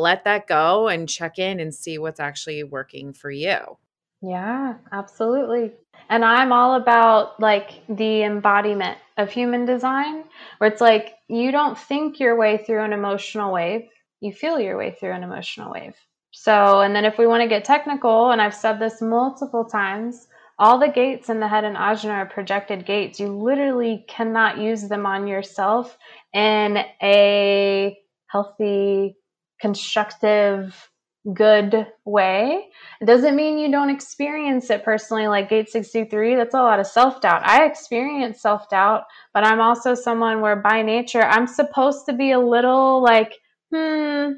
[0.00, 3.78] let that go and check in and see what's actually working for you.
[4.20, 5.72] Yeah, absolutely.
[6.08, 10.24] And I'm all about like the embodiment of human design,
[10.58, 13.82] where it's like you don't think your way through an emotional wave,
[14.20, 15.94] you feel your way through an emotional wave.
[16.32, 20.26] So, and then if we want to get technical, and I've said this multiple times,
[20.58, 23.20] all the gates in the head and ajna are projected gates.
[23.20, 25.96] You literally cannot use them on yourself
[26.32, 29.16] in a healthy
[29.64, 30.90] constructive,
[31.32, 32.68] good way.
[33.00, 36.36] It doesn't mean you don't experience it personally, like Gate 63.
[36.36, 37.46] That's a lot of self doubt.
[37.46, 42.32] I experience self doubt, but I'm also someone where by nature I'm supposed to be
[42.32, 43.32] a little like,
[43.72, 44.32] hmm,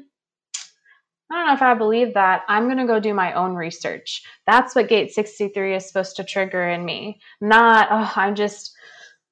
[1.29, 2.43] I don't know if I believe that.
[2.47, 4.23] I'm going to go do my own research.
[4.45, 7.19] That's what Gate 63 is supposed to trigger in me.
[7.41, 8.73] Not, oh, I'm just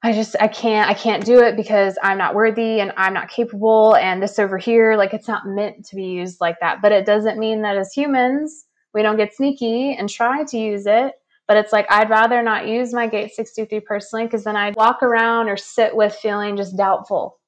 [0.06, 3.28] I just I can't I can't do it because I'm not worthy and I'm not
[3.28, 6.80] capable and this over here like it's not meant to be used like that.
[6.84, 10.86] But it doesn't mean that as humans we don't get sneaky and try to use
[10.86, 11.14] it.
[11.48, 15.02] But it's like I'd rather not use my gate 63 personally because then I'd walk
[15.02, 17.40] around or sit with feeling just doubtful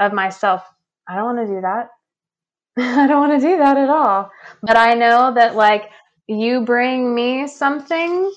[0.00, 0.64] of myself.
[1.08, 1.90] I don't want to do that.
[2.76, 4.32] I don't want to do that at all.
[4.62, 5.84] But I know that like
[6.26, 8.32] you bring me something,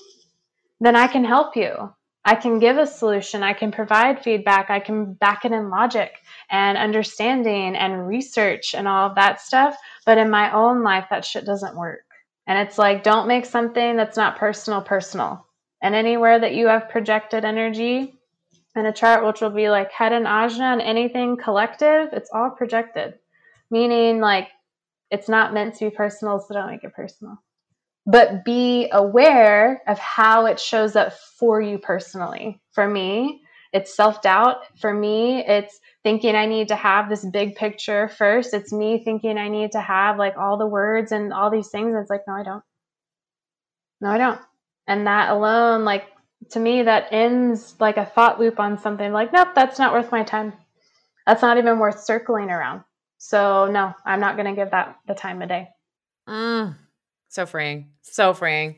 [0.78, 1.92] then I can help you
[2.24, 6.12] I can give a solution, I can provide feedback, I can back it in logic
[6.50, 9.76] and understanding and research and all of that stuff.
[10.06, 12.04] But in my own life, that shit doesn't work.
[12.46, 15.46] And it's like, don't make something that's not personal personal.
[15.82, 18.14] And anywhere that you have projected energy
[18.74, 22.50] in a chart, which will be like head and ajna and anything collective, it's all
[22.50, 23.14] projected.
[23.70, 24.48] Meaning, like,
[25.10, 27.38] it's not meant to be personal, so don't make it personal
[28.06, 32.60] but be aware of how it shows up for you personally.
[32.72, 33.42] For me,
[33.72, 34.58] it's self doubt.
[34.78, 38.54] For me, it's thinking I need to have this big picture first.
[38.54, 41.88] It's me thinking I need to have like all the words and all these things.
[41.88, 42.62] And it's like, no, I don't.
[44.00, 44.40] No, I don't.
[44.86, 46.04] And that alone, like
[46.50, 50.12] to me, that ends like a thought loop on something like, nope, that's not worth
[50.12, 50.52] my time.
[51.26, 52.84] That's not even worth circling around.
[53.18, 55.68] So, no, I'm not going to give that the time of day.
[56.28, 56.76] Mm.
[57.34, 57.88] So freeing.
[58.02, 58.76] So freeing.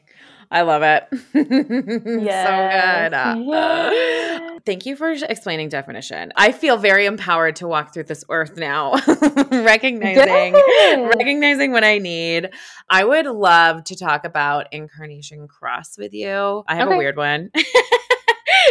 [0.51, 1.05] I love it.
[1.35, 3.13] yes.
[3.13, 3.51] so good.
[3.51, 4.61] Yes.
[4.65, 6.33] Thank you for explaining definition.
[6.37, 8.93] I feel very empowered to walk through this earth now,
[9.51, 11.15] recognizing good.
[11.19, 12.49] recognizing what I need.
[12.89, 16.65] I would love to talk about incarnation cross with you.
[16.67, 16.95] I have okay.
[16.95, 17.51] a weird one.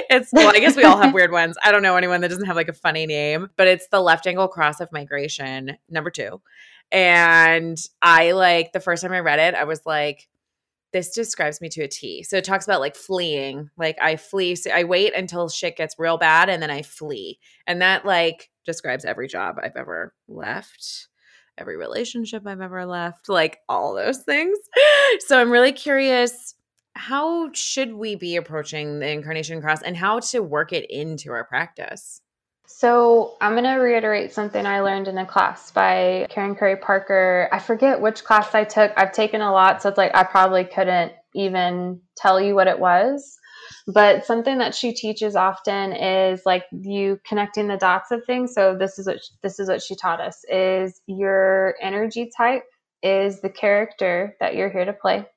[0.09, 1.57] it's well, I guess we all have weird ones.
[1.63, 4.27] I don't know anyone that doesn't have like a funny name, but it's the left
[4.27, 6.41] angle cross of migration, number two.
[6.91, 10.27] And I like the first time I read it, I was like,
[10.93, 12.23] this describes me to a T.
[12.23, 13.69] So it talks about like fleeing.
[13.77, 17.39] Like I flee, so I wait until shit gets real bad and then I flee.
[17.67, 21.07] And that like describes every job I've ever left,
[21.57, 24.57] every relationship I've ever left, like all those things.
[25.19, 26.54] So I'm really curious
[26.95, 31.43] how should we be approaching the incarnation cross and how to work it into our
[31.43, 32.21] practice?
[32.67, 37.47] So, I'm going to reiterate something I learned in a class by Karen Curry Parker.
[37.51, 38.91] I forget which class I took.
[38.97, 42.79] I've taken a lot, so it's like I probably couldn't even tell you what it
[42.79, 43.37] was.
[43.87, 48.53] But something that she teaches often is like you connecting the dots of things.
[48.53, 52.63] So this is what this is what she taught us is your energy type
[53.03, 55.27] is the character that you're here to play.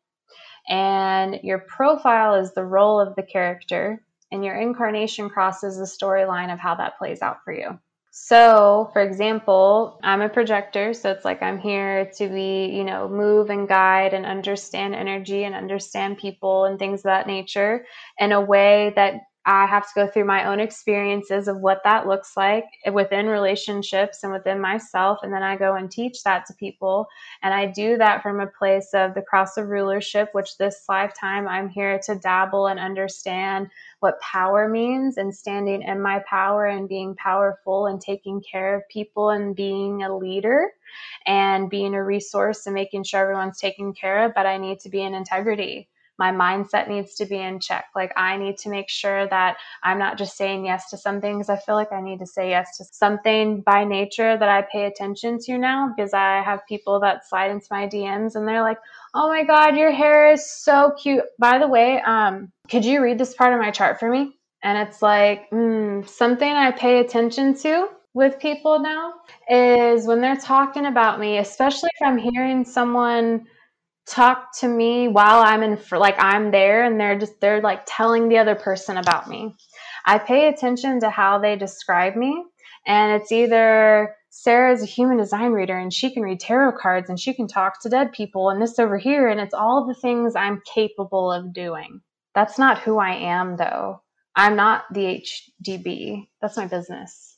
[0.68, 6.52] And your profile is the role of the character and your incarnation crosses the storyline
[6.52, 7.78] of how that plays out for you.
[8.10, 13.08] So, for example, I'm a projector, so it's like I'm here to be, you know,
[13.08, 17.86] move and guide and understand energy and understand people and things of that nature
[18.18, 22.06] in a way that I have to go through my own experiences of what that
[22.06, 25.20] looks like within relationships and within myself.
[25.22, 27.08] And then I go and teach that to people.
[27.42, 31.48] And I do that from a place of the cross of rulership, which this lifetime
[31.48, 33.68] I'm here to dabble and understand
[34.00, 38.88] what power means and standing in my power and being powerful and taking care of
[38.90, 40.72] people and being a leader
[41.26, 44.34] and being a resource and making sure everyone's taken care of.
[44.34, 45.88] But I need to be in integrity
[46.18, 47.86] my mindset needs to be in check.
[47.94, 51.48] Like I need to make sure that I'm not just saying yes to something because
[51.48, 54.86] I feel like I need to say yes to something by nature that I pay
[54.86, 58.78] attention to now because I have people that slide into my DMs and they're like,
[59.14, 63.18] "Oh my god, your hair is so cute." By the way, um, could you read
[63.18, 64.34] this part of my chart for me?
[64.62, 69.14] And it's like mm, something I pay attention to with people now
[69.48, 73.46] is when they're talking about me, especially if I'm hearing someone
[74.10, 77.82] talk to me while I'm in for like I'm there and they're just they're like
[77.86, 79.54] telling the other person about me.
[80.04, 82.44] I pay attention to how they describe me
[82.86, 87.18] and it's either Sarah's a human design reader and she can read tarot cards and
[87.18, 90.34] she can talk to dead people and this over here and it's all the things
[90.34, 92.00] I'm capable of doing.
[92.34, 94.02] That's not who I am though.
[94.34, 95.22] I'm not the
[95.62, 96.28] HDB.
[96.40, 97.36] That's my business.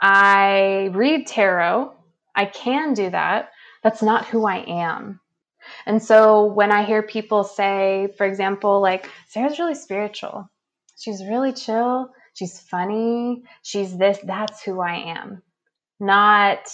[0.00, 1.92] I read tarot.
[2.34, 3.50] I can do that.
[3.82, 5.19] That's not who I am.
[5.86, 10.50] And so when I hear people say, for example, like, Sarah's really spiritual,
[10.98, 15.42] she's really chill, she's funny, she's this, that's who I am,
[15.98, 16.68] not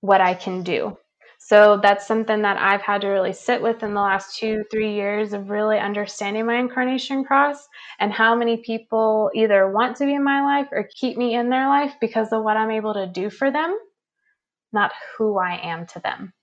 [0.00, 0.96] what I can do.
[1.42, 4.92] So that's something that I've had to really sit with in the last two, three
[4.92, 7.66] years of really understanding my incarnation cross
[7.98, 11.48] and how many people either want to be in my life or keep me in
[11.48, 13.76] their life because of what I'm able to do for them,
[14.72, 16.34] not who I am to them.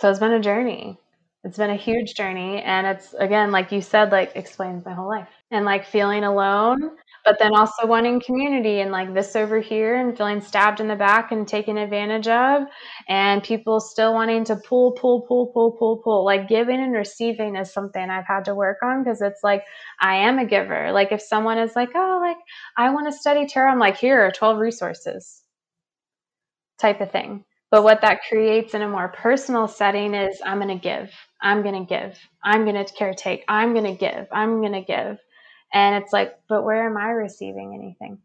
[0.00, 0.98] So it's been a journey
[1.44, 5.08] it's been a huge journey and it's again like you said like explains my whole
[5.08, 6.90] life and like feeling alone
[7.24, 10.94] but then also wanting community and like this over here and feeling stabbed in the
[10.94, 12.62] back and taken advantage of
[13.08, 17.56] and people still wanting to pull pull pull pull pull pull like giving and receiving
[17.56, 19.64] is something i've had to work on because it's like
[20.00, 20.92] i am a giver.
[20.92, 22.38] Like if someone is like oh like
[22.76, 25.42] i want to study tarot i'm like here are 12 resources
[26.78, 30.68] type of thing but what that creates in a more personal setting is I'm going
[30.68, 31.10] to give.
[31.42, 32.16] I'm going to give.
[32.44, 33.42] I'm going to caretake.
[33.48, 34.28] I'm going to give.
[34.32, 35.18] I'm going to give.
[35.74, 38.18] And it's like, but where am I receiving anything?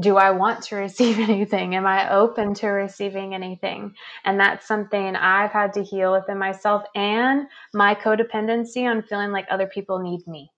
[0.00, 1.74] do I want to receive anything?
[1.74, 3.94] Am I open to receiving anything?
[4.24, 9.46] And that's something I've had to heal within myself and my codependency on feeling like
[9.50, 10.50] other people need me.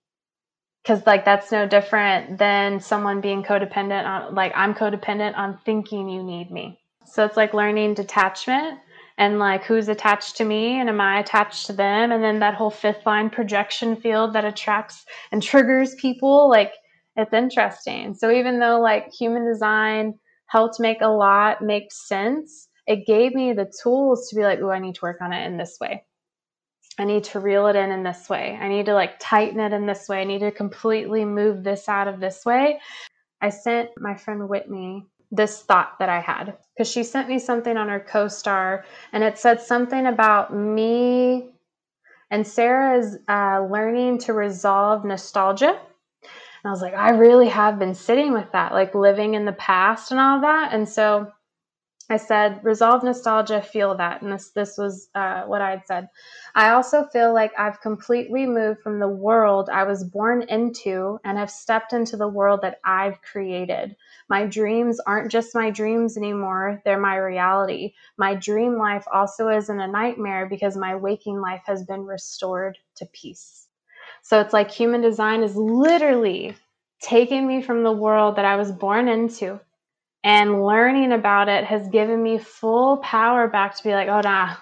[0.85, 6.09] Cause like that's no different than someone being codependent on like I'm codependent on thinking
[6.09, 6.80] you need me.
[7.05, 8.79] So it's like learning detachment
[9.17, 12.11] and like who's attached to me and am I attached to them?
[12.11, 16.73] And then that whole fifth line projection field that attracts and triggers people like
[17.15, 18.13] it's interesting.
[18.13, 20.13] So even though like human design
[20.47, 24.69] helped make a lot make sense, it gave me the tools to be like, oh,
[24.69, 26.03] I need to work on it in this way.
[26.97, 28.57] I need to reel it in in this way.
[28.59, 30.21] I need to like tighten it in this way.
[30.21, 32.79] I need to completely move this out of this way.
[33.41, 37.77] I sent my friend Whitney this thought that I had because she sent me something
[37.77, 41.51] on her co-star and it said something about me
[42.29, 45.79] and Sarah is uh, learning to resolve nostalgia
[46.63, 49.51] and I was like, I really have been sitting with that, like living in the
[49.53, 50.73] past and all that.
[50.73, 51.31] And so
[52.11, 54.21] I said, resolve nostalgia, feel that.
[54.21, 56.09] And this, this was uh, what I had said.
[56.53, 61.37] I also feel like I've completely moved from the world I was born into and
[61.37, 63.95] have stepped into the world that I've created.
[64.29, 67.93] My dreams aren't just my dreams anymore, they're my reality.
[68.17, 73.05] My dream life also isn't a nightmare because my waking life has been restored to
[73.13, 73.67] peace.
[74.21, 76.55] So it's like human design is literally
[77.01, 79.59] taking me from the world that I was born into
[80.23, 84.55] and learning about it has given me full power back to be like, oh, nah,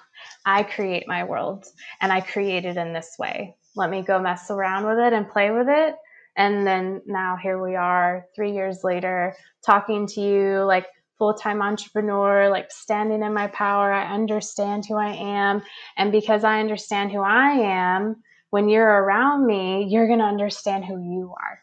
[0.46, 1.66] I create my world
[2.02, 3.56] and I create it in this way.
[3.76, 5.96] Let me go mess around with it and play with it.
[6.38, 9.36] And then now here we are, three years later,
[9.66, 10.88] talking to you like
[11.18, 13.92] full time entrepreneur, like standing in my power.
[13.92, 15.62] I understand who I am.
[15.98, 17.52] And because I understand who I
[17.98, 21.60] am, when you're around me, you're going to understand who you are.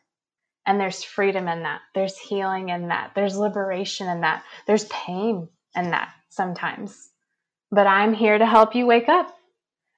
[0.67, 1.81] And there's freedom in that.
[1.95, 3.13] There's healing in that.
[3.15, 4.43] There's liberation in that.
[4.67, 7.11] There's pain in that sometimes.
[7.71, 9.33] But I'm here to help you wake up.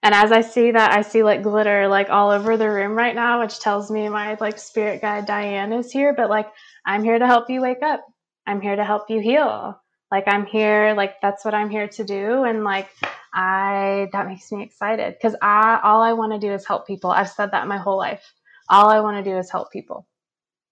[0.03, 3.15] And as I see that, I see like glitter like all over the room right
[3.15, 6.15] now, which tells me my like spirit guide Diane is here.
[6.15, 6.47] But like,
[6.87, 8.05] I'm here to help you wake up.
[8.47, 9.81] I'm here to help you heal.
[10.11, 12.45] Like, I'm here, like, that's what I'm here to do.
[12.45, 12.89] And like,
[13.35, 17.11] I that makes me excited because I all I want to do is help people.
[17.11, 18.33] I've said that my whole life.
[18.71, 20.07] All I want to do is help people.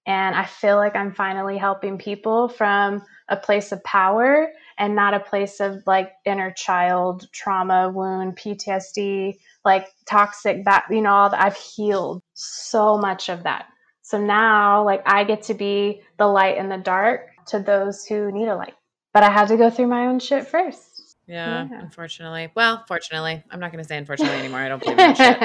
[0.07, 5.15] And I feel like I'm finally helping people from a place of power and not
[5.15, 11.31] a place of like inner child trauma, wound, PTSD, like toxic that you know, all
[11.31, 13.67] that I've healed so much of that.
[14.03, 18.31] So now like I get to be the light in the dark to those who
[18.31, 18.75] need a light.
[19.13, 20.96] But I had to go through my own shit first.
[21.27, 22.53] Yeah, yeah, unfortunately.
[22.55, 24.61] Well, fortunately, I'm not going to say unfortunately anymore.
[24.61, 25.39] I don't believe in shit.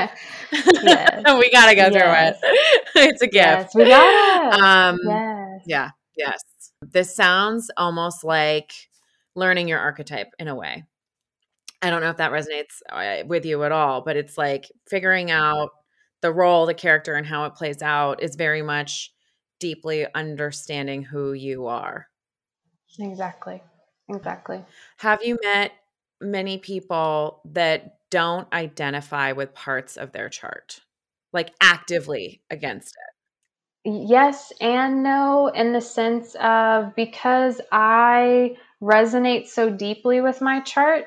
[0.52, 1.92] we got to go yes.
[1.92, 2.58] through it.
[2.96, 3.36] it's a gift.
[3.36, 4.62] Yes, we got it.
[4.62, 5.62] Um, yes.
[5.66, 6.44] Yeah, yes.
[6.82, 8.74] This sounds almost like
[9.36, 10.84] learning your archetype in a way.
[11.82, 15.32] I don't know if that resonates uh, with you at all, but it's like figuring
[15.32, 15.70] out
[16.22, 19.12] the role, the character, and how it plays out is very much
[19.60, 22.08] deeply understanding who you are.
[23.00, 23.64] Exactly.
[24.16, 24.64] Exactly.
[24.98, 25.72] Have you met
[26.20, 30.82] many people that don't identify with parts of their chart,
[31.34, 33.90] like actively against it?
[33.90, 41.06] Yes and no, in the sense of because I resonate so deeply with my chart,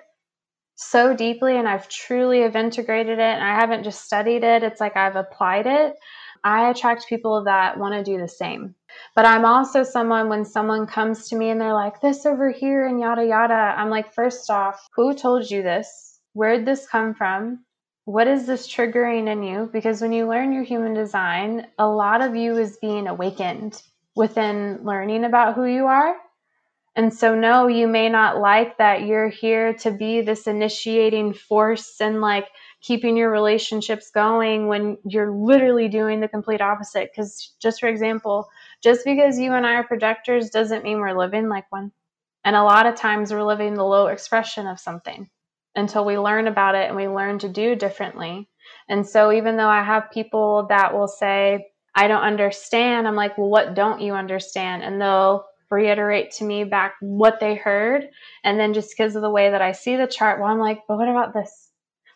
[0.75, 4.81] so deeply, and I've truly have integrated it, and I haven't just studied it, it's
[4.81, 5.95] like I've applied it.
[6.43, 8.75] I attract people that want to do the same.
[9.15, 12.87] But I'm also someone when someone comes to me and they're like, this over here
[12.87, 16.21] and yada yada, I'm like, first off, who told you this?
[16.33, 17.65] Where'd this come from?
[18.07, 19.71] What is this triggering in you?
[19.73, 23.81] Because when you learn your human design, a lot of you is being awakened
[24.15, 26.15] within learning about who you are.
[26.97, 32.01] And so, no, you may not like that you're here to be this initiating force
[32.01, 32.47] and like
[32.81, 37.11] keeping your relationships going when you're literally doing the complete opposite.
[37.11, 38.49] Because, just for example,
[38.85, 41.91] just because you and I are projectors doesn't mean we're living like one.
[42.45, 45.31] And a lot of times we're living the low expression of something
[45.75, 48.47] until we learn about it and we learn to do differently.
[48.91, 53.39] And so, even though I have people that will say, I don't understand, I'm like,
[53.39, 54.83] well, what don't you understand?
[54.83, 58.09] And they'll reiterate to me back what they heard.
[58.45, 60.81] And then, just because of the way that I see the chart, well, I'm like,
[60.87, 61.71] but what about this?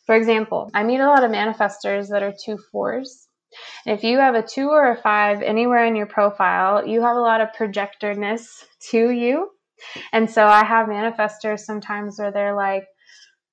[0.05, 3.28] For example, I meet a lot of manifestors that are two fours.
[3.87, 7.21] If you have a two or a five anywhere in your profile, you have a
[7.21, 9.51] lot of projectorness to you.
[10.13, 12.85] And so I have manifestors sometimes where they're like,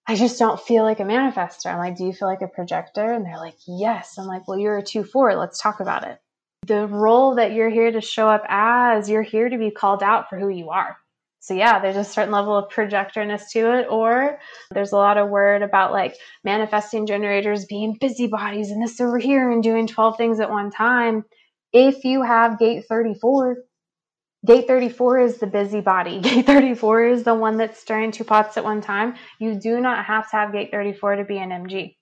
[0.07, 1.67] I just don't feel like a manifester.
[1.67, 3.11] I'm like, do you feel like a projector?
[3.13, 4.17] And they're like, yes.
[4.17, 5.35] I'm like, well, you're a two four.
[5.35, 6.19] Let's talk about it.
[6.67, 10.29] the role that you're here to show up as, you're here to be called out
[10.29, 10.97] for who you are.
[11.45, 14.39] So yeah, there's a certain level of projectorness to it, or
[14.71, 19.51] there's a lot of word about like manifesting generators being busybodies and this over here
[19.51, 21.23] and doing 12 things at one time.
[21.71, 23.57] If you have gate 34,
[24.43, 26.19] gate 34 is the busybody.
[26.21, 29.13] Gate 34 is the one that's stirring two pots at one time.
[29.37, 31.95] You do not have to have gate 34 to be an MG.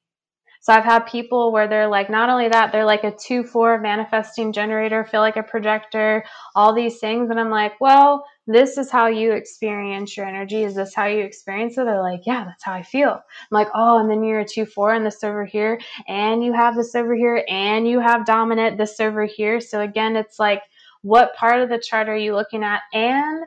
[0.61, 3.81] So I've had people where they're like, not only that, they're like a 2 4
[3.81, 6.23] manifesting generator, feel like a projector,
[6.55, 7.29] all these things.
[7.29, 10.63] And I'm like, well, this is how you experience your energy.
[10.63, 11.85] Is this how you experience it?
[11.85, 13.11] They're like, yeah, that's how I feel.
[13.11, 13.21] I'm
[13.51, 16.75] like, oh, and then you're a 2 4 and this over here, and you have
[16.75, 19.61] this over here, and you have dominant this over here.
[19.61, 20.63] So again, it's like,
[21.01, 22.81] what part of the chart are you looking at?
[22.93, 23.45] And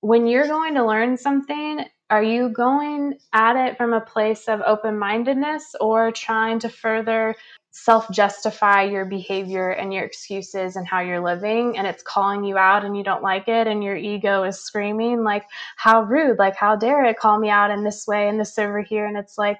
[0.00, 4.60] when you're going to learn something, are you going at it from a place of
[4.66, 7.34] open mindedness or trying to further
[7.72, 11.76] self justify your behavior and your excuses and how you're living?
[11.76, 15.24] And it's calling you out and you don't like it, and your ego is screaming,
[15.24, 15.44] like,
[15.76, 18.80] how rude, like, how dare it call me out in this way and this over
[18.80, 19.06] here?
[19.06, 19.58] And it's like,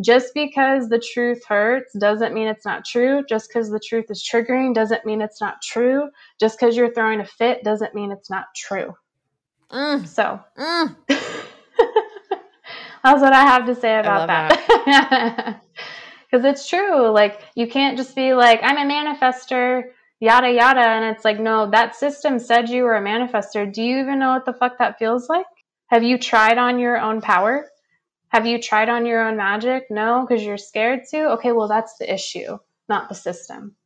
[0.00, 3.24] just because the truth hurts doesn't mean it's not true.
[3.28, 6.10] Just because the truth is triggering doesn't mean it's not true.
[6.40, 8.94] Just because you're throwing a fit doesn't mean it's not true.
[9.70, 10.06] Mm.
[10.06, 10.40] So.
[10.58, 10.96] Mm.
[13.04, 15.60] That's what I have to say about that.
[16.34, 17.10] Because it's true.
[17.10, 19.84] Like, you can't just be like, I'm a manifester,
[20.18, 20.80] yada, yada.
[20.80, 23.72] And it's like, no, that system said you were a manifester.
[23.72, 25.46] Do you even know what the fuck that feels like?
[25.86, 27.70] Have you tried on your own power?
[28.30, 29.84] Have you tried on your own magic?
[29.90, 31.34] No, because you're scared to?
[31.34, 32.58] Okay, well, that's the issue,
[32.88, 33.76] not the system.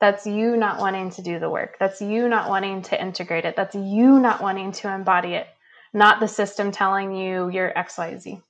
[0.00, 1.76] That's you not wanting to do the work.
[1.78, 3.54] That's you not wanting to integrate it.
[3.54, 5.46] That's you not wanting to embody it,
[5.94, 8.42] not the system telling you you're XYZ.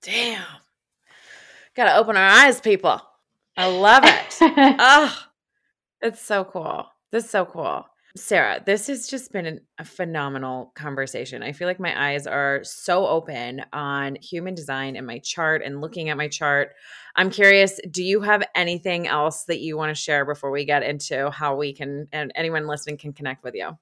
[0.00, 0.44] Damn.
[1.78, 3.00] Gotta open our eyes, people.
[3.56, 4.38] I love it.
[4.40, 5.16] oh,
[6.00, 6.86] it's so cool.
[7.12, 7.86] This is so cool.
[8.16, 11.44] Sarah, this has just been an, a phenomenal conversation.
[11.44, 15.80] I feel like my eyes are so open on human design and my chart and
[15.80, 16.70] looking at my chart.
[17.14, 20.82] I'm curious, do you have anything else that you want to share before we get
[20.82, 23.78] into how we can and anyone listening can connect with you?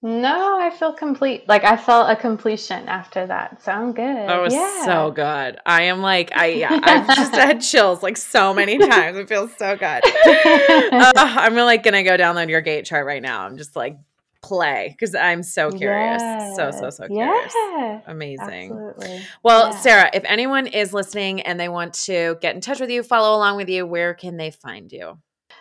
[0.00, 1.48] No, I feel complete.
[1.48, 3.62] Like I felt a completion after that.
[3.64, 4.28] So I'm good.
[4.28, 4.84] That was yeah.
[4.84, 5.58] so good.
[5.66, 9.16] I am like, I yeah, I've just had chills like so many times.
[9.18, 9.82] It feels so good.
[10.04, 13.42] uh, I'm like gonna go download your gate chart right now.
[13.42, 13.98] I'm just like
[14.40, 16.22] play because I'm so curious.
[16.22, 16.54] Yes.
[16.54, 17.52] So, so, so curious.
[17.56, 18.00] Yeah.
[18.06, 18.70] Amazing.
[18.70, 19.26] Absolutely.
[19.42, 19.80] Well, yeah.
[19.80, 23.36] Sarah, if anyone is listening and they want to get in touch with you, follow
[23.36, 25.18] along with you, where can they find you?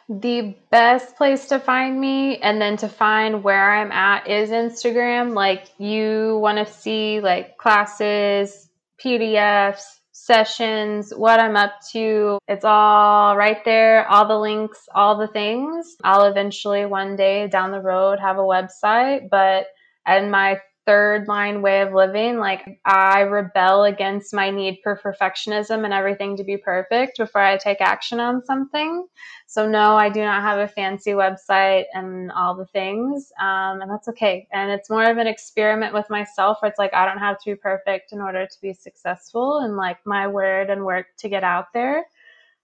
[0.10, 5.34] The best place to find me and then to find where I'm at is Instagram.
[5.34, 8.70] Like you want to see like classes,
[9.04, 9.84] PDFs,
[10.14, 12.40] sessions, what I'm up to.
[12.48, 15.96] It's all right there, all the links, all the things.
[16.04, 19.68] I'll eventually one day down the road have a website, but
[20.06, 22.38] and my third line way of living.
[22.40, 27.58] Like I rebel against my need for perfectionism and everything to be perfect before I
[27.58, 29.06] take action on something.
[29.46, 33.92] So no, I do not have a fancy website and all the things, um, and
[33.92, 34.48] that's okay.
[34.52, 37.52] And it's more of an experiment with myself, where it's like I don't have to
[37.52, 41.44] be perfect in order to be successful, and like my word and work to get
[41.44, 42.06] out there.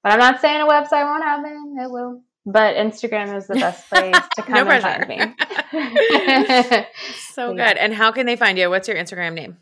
[0.02, 3.90] But I'm not saying a website won't happen; it will but Instagram is the best
[3.90, 5.18] place to come no and find me.
[7.34, 7.78] so good.
[7.78, 8.70] And how can they find you?
[8.70, 9.58] What's your Instagram name?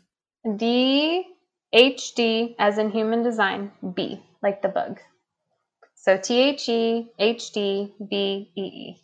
[0.56, 1.24] D
[1.72, 4.98] H D as in human design B like the bug.
[5.94, 8.96] So T H E H D B E E.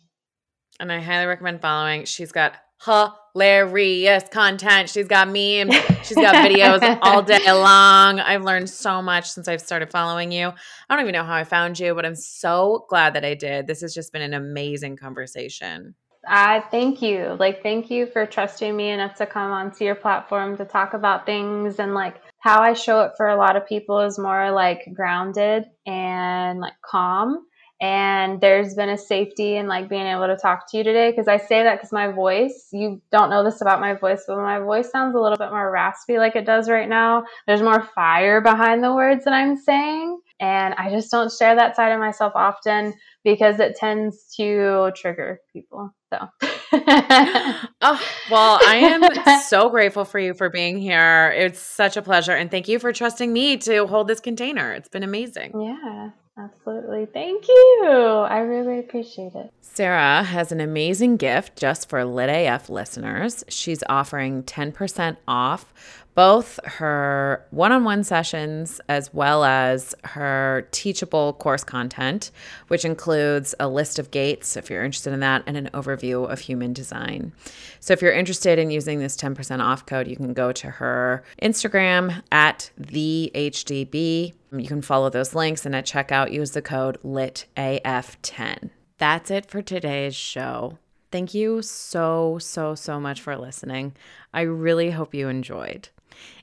[0.79, 2.05] And I highly recommend following.
[2.05, 4.89] She's got hilarious content.
[4.89, 5.75] She's got memes.
[6.03, 8.19] She's got videos all day long.
[8.19, 10.47] I've learned so much since I've started following you.
[10.47, 13.67] I don't even know how I found you, but I'm so glad that I did.
[13.67, 15.95] This has just been an amazing conversation.
[16.27, 17.35] I thank you.
[17.39, 21.25] Like, thank you for trusting me enough to come onto your platform to talk about
[21.25, 24.81] things and like how I show it for a lot of people is more like
[24.93, 27.45] grounded and like calm
[27.81, 31.27] and there's been a safety in like being able to talk to you today because
[31.27, 34.59] i say that because my voice you don't know this about my voice but my
[34.59, 38.41] voice sounds a little bit more raspy like it does right now there's more fire
[38.41, 42.33] behind the words that i'm saying and i just don't share that side of myself
[42.35, 46.27] often because it tends to trigger people so
[46.71, 51.33] oh, well, I am so grateful for you for being here.
[51.35, 52.31] It's such a pleasure.
[52.31, 54.71] And thank you for trusting me to hold this container.
[54.73, 55.59] It's been amazing.
[55.59, 56.09] Yeah.
[56.39, 57.05] Absolutely.
[57.05, 58.25] Thank you.
[58.29, 59.51] I really appreciate it.
[59.59, 63.43] Sarah has an amazing gift just for Lit AF listeners.
[63.49, 65.73] She's offering 10% off
[66.19, 72.29] both her one on one sessions as well as her teachable course content,
[72.67, 76.41] which includes a list of gates if you're interested in that and an overview of
[76.41, 77.31] human design.
[77.79, 81.23] So, if you're interested in using this 10% off code, you can go to her
[81.41, 84.33] Instagram at the HDB.
[84.51, 88.71] You can follow those links and at checkout use the code LITAF10.
[88.97, 90.79] That's it for today's show.
[91.13, 93.95] Thank you so, so, so much for listening.
[94.33, 95.87] I really hope you enjoyed.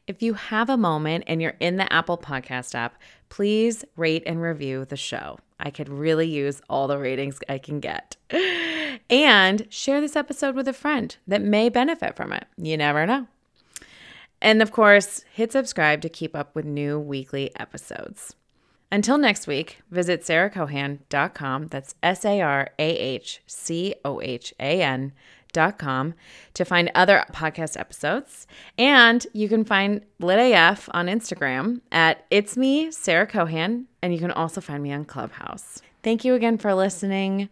[0.07, 2.95] If you have a moment and you're in the Apple Podcast app,
[3.29, 5.41] please rate and review the show.
[5.59, 8.17] I could really use all the ratings I can get.
[9.11, 12.47] And share this episode with a friend that may benefit from it.
[12.57, 13.27] You never know.
[14.41, 18.35] And of course, hit subscribe to keep up with new weekly episodes.
[18.91, 21.67] Until next week, visit sarahcohan.com.
[21.69, 25.13] That's S A R A H C O H A N
[25.79, 26.15] com
[26.55, 28.47] to find other podcast episodes.
[28.79, 33.87] And you can find Lit AF on Instagram at It's Me, Sarah Cohan.
[34.03, 35.83] And you can also find me on Clubhouse.
[36.03, 37.49] Thank you again for listening.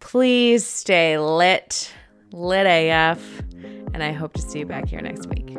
[0.00, 1.92] Please stay lit,
[2.32, 3.42] lit AF.
[3.94, 5.56] And I hope to see you back here next week.